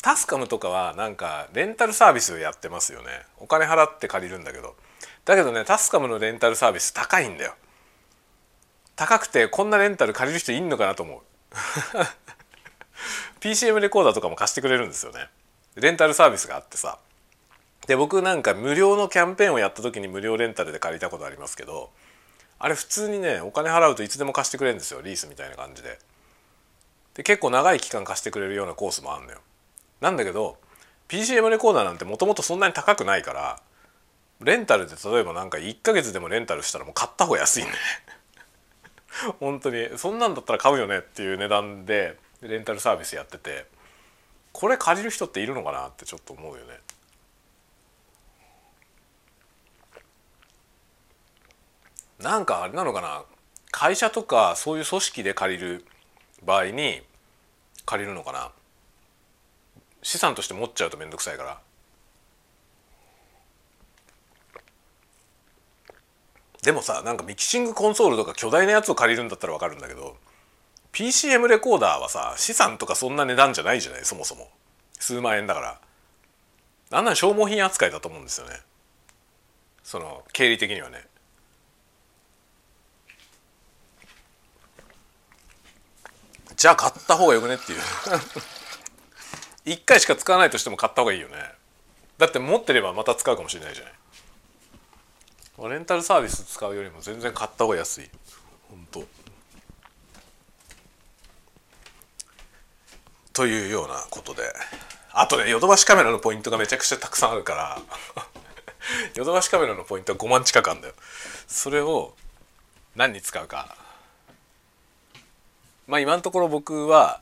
[0.02, 3.08] タスカムとかはなんかレンタルサービスをやってますよね。
[3.38, 4.76] お金払って借りるんだけど。
[5.24, 7.54] だけどねタスカムのレンタルサービス高いんだよ。
[8.94, 11.20] 高くてこんなレンタル借りる人いんのかなと思う。
[13.40, 15.28] PCM レコーダーとかも貸してくれるんですよね。
[15.74, 16.98] レンタルサービスがあってさ。
[17.86, 21.90] で僕なんか無料のキャンペーンをやった時に無料レンタルで借りたことありますけど
[22.58, 25.02] あれ普通にねお金払うといつでも貸してくれるんですよ。
[25.02, 25.98] リースみたいな感じで。
[27.16, 29.38] で結構長い期間貸してくれるようなコースもあんのよ。
[30.00, 30.58] なんだけど
[31.08, 33.60] PCM レコーダーなんてもともとそんなに高くないから
[34.40, 37.78] レンタルで例えばなんか1ヶ月でもレンタルしたらもう買った方が安いんで、ね。
[39.40, 39.88] 本当に。
[39.96, 43.66] そんなんだったら買うよねっていう値段でレンタルサービスやってて
[44.52, 46.80] これ借りる人っているのかなってちょっと思うよね。
[52.18, 53.24] なんかあれなのかな。
[53.70, 55.84] 会社とかそういう組織で借りる
[56.46, 57.02] 場合に
[57.84, 58.50] 借りるのかな。
[60.02, 61.58] 資産として持っちゃうと面倒くさいから。
[66.62, 70.16] でもさなんかミキシングコンソールとか巨大なやつを借りるんだったら分かるんだけど
[70.92, 74.04] PCM レコーダーはさ資産とかそんな値段じゃないじゃない？
[74.04, 74.48] そもそも。
[74.98, 75.80] 数万円だから。
[76.92, 78.54] あんな消耗品扱いだと思うんですよね。
[79.82, 81.04] その経理的にはね。
[86.56, 87.80] じゃあ買った方がよくねっていう。
[89.66, 91.54] 一回しか使わないとしても買った方がいいよね。
[92.18, 93.92] だって持ってればまた使うかもしれないじゃない。
[95.70, 98.10] レンタルサービス使うよりも全然買った方が安い。
[98.70, 99.04] 本当。
[103.32, 104.50] というようなことで。
[105.12, 107.82] あとねヨドバシカメラのポイントがめちゃくちゃたくさんあるから。
[109.14, 110.94] ヨドバシカメラのポイントは5万近くあるんだよ。
[111.46, 112.14] それを
[112.94, 113.76] 何に使うか。
[115.86, 117.20] まあ今のところ僕は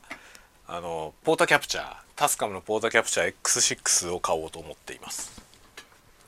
[0.67, 5.41] あのポータキャプチャータスカムのポータキャプチャー X6 を買おうと思っています。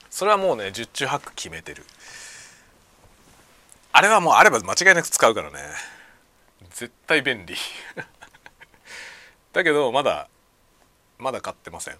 [0.09, 1.83] それはもうね十中八九決めてる。
[3.91, 5.57] あれはもうあれば間違いなく使うからね。
[6.71, 7.55] 絶対便利。
[9.53, 10.27] だけどまだ
[11.17, 11.95] まだ買ってません。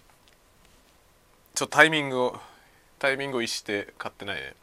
[1.54, 2.40] ちょっとタイミングを
[3.00, 4.36] タイミングを逸して買ってない。
[4.36, 4.54] ね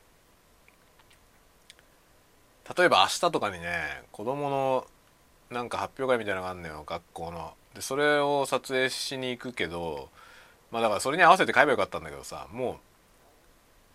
[2.78, 4.88] 例えば明日とかにね子供の
[5.50, 7.54] なんか発表会みたいなのがあんのよ学校の。
[7.74, 10.10] でそれを撮影しに行くけど
[10.72, 12.80] まあだからそれに合わせて買えばよかったんだけどさも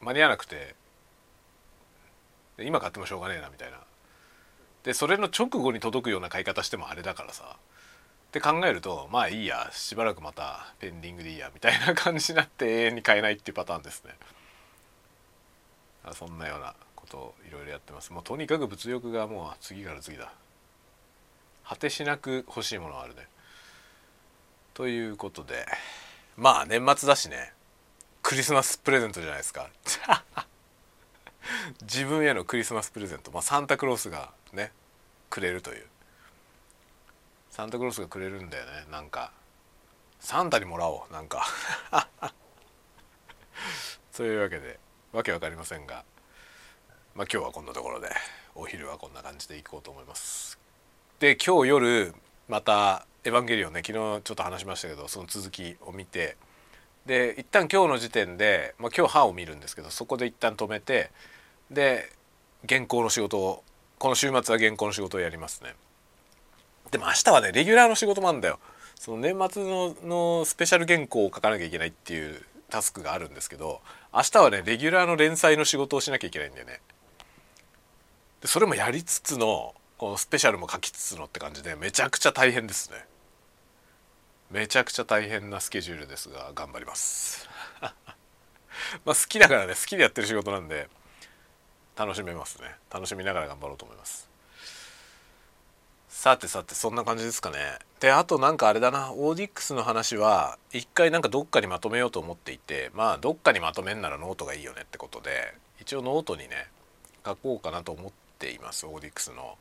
[0.02, 0.74] う間に合わなくて。
[2.62, 3.78] 今買ってもしょうがねえなみたいな。
[4.82, 7.56] でそれの直後に届くような買い方してもあれだからさ。
[7.56, 14.12] って考えるとまあいいやしばらくまたペンディングでいいやみたいな感じになって永遠に買えないっていうパターンですね。
[16.12, 18.12] そんなようなことをいろいろやってます。
[18.12, 20.30] もうとにかく物欲がもう次から次だ。
[21.70, 23.28] 果てしなく欲しいものがあるね。
[24.74, 25.66] ということで
[26.36, 27.52] まあ年末だしね。
[28.22, 29.70] クリスマスプレゼントじゃないですか。
[31.82, 34.72] 自分へのクリスマスプレゼント、まあ、サンタクロースがね
[35.30, 35.86] くれるという。
[37.52, 38.86] サンタクロースがくれるんだよね。
[38.90, 39.30] なんか。
[40.18, 41.12] サンタにもらおう。
[41.12, 41.46] なんか。
[44.10, 44.80] そういうわけで
[45.12, 46.04] わけわかりませんが。
[47.14, 48.10] まあ今日はこんなところで。
[48.56, 50.59] お昼はこんな感じでいこうと思います。
[51.20, 52.14] で今日夜
[52.48, 56.38] また「エヴァンゲリオンね」昨日ちょっと話しましたけどその続きを見て
[57.04, 61.10] で一旦今日の時点で、まあ、今日歯を見るんですけどそこで一旦止めて
[61.70, 62.10] で
[62.66, 63.62] 原稿の仕事を
[63.98, 65.74] この週末は原稿の仕事をやりますね。
[66.90, 68.58] でも明日はねレギュラーの仕事もあるんだよ。
[68.94, 73.82] その年末ののスペシャル原稿を書かなきゃいけないっていうタスクがあるんですけど
[74.14, 76.80] 明日はねレギュラーの連載の仕事をしなきゃいけないんだよね。
[78.40, 83.04] でそれもやりつつのこのスペシャルも書きつつのって感じでめちゃくちゃ大変ですね。
[84.50, 87.46] めちゃくちゃ大変なスケジュールですが頑張ります。
[89.04, 90.88] まあ好きだからね好きでやってる仕事なんで
[91.96, 92.76] 楽しめますね。
[92.90, 94.30] 楽しみながら頑張ろうと思います。
[96.08, 97.78] さてさてそんな感じですかね。
[98.00, 106.68] であとなんかあれだな Audix の話は一回なんかどっかにまとめようと思っていてまあどっかにまとめんならノートがいいよねってことで一応ノートにね
[107.22, 109.58] 書こうかなと思っています Audix の。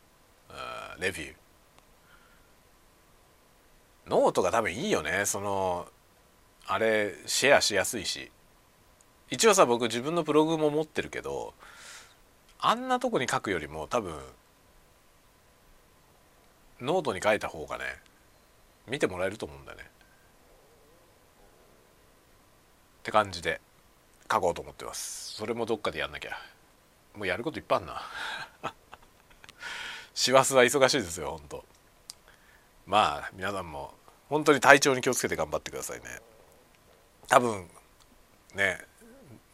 [1.00, 1.34] レビュー。
[4.08, 5.26] ノートが多分いいよね。
[5.26, 5.88] その
[6.66, 8.32] あれシェアしやすいし。
[9.30, 11.54] 一応さ僕自分のブログも持ってるけど
[12.60, 14.16] あんなとこに書くよりも多分
[16.82, 17.84] ノートに書いた方がね
[18.88, 19.84] 見てもらえると思うんだよね。
[23.02, 23.62] って感じで
[24.32, 25.34] 書こうと思ってます。
[25.34, 26.32] それもどっかでやんなきゃ。
[27.16, 28.02] もうやることいっぱいあんな。
[30.20, 31.64] 師走は忙しいですよほんと
[32.86, 33.94] まあ皆さんも
[34.28, 36.04] 本当に体調に気をつけて頑張ってくださいね。
[37.30, 37.68] 多分
[38.54, 38.80] ね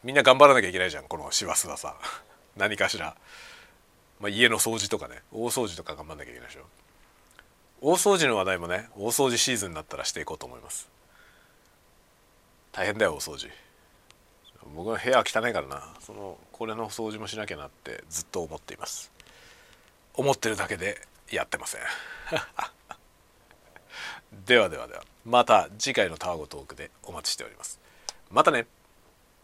[0.04, 1.96] みんな頑張らなきゃいけないじゃんこの師走はさ。
[2.58, 3.16] 何かしら、
[4.20, 6.66] まあ、家の掃除とかね大掃除とか頑張んなきゃいけないでしょ。
[7.82, 10.90] 大掃除の話題もね大掃除シーズンになったらしていこうと思います。
[12.72, 13.52] 大変だよ大掃除。
[14.74, 15.94] 僕の部屋は汚いからな。
[16.00, 19.14] そのこれの掃除もしなきゃなってずっと思っています。
[20.18, 21.02] 思ってるだけで
[21.32, 21.82] やってません。
[24.46, 27.80] ではではではまた次回のタワゴトークでお待ちしております。
[28.30, 28.68] またね。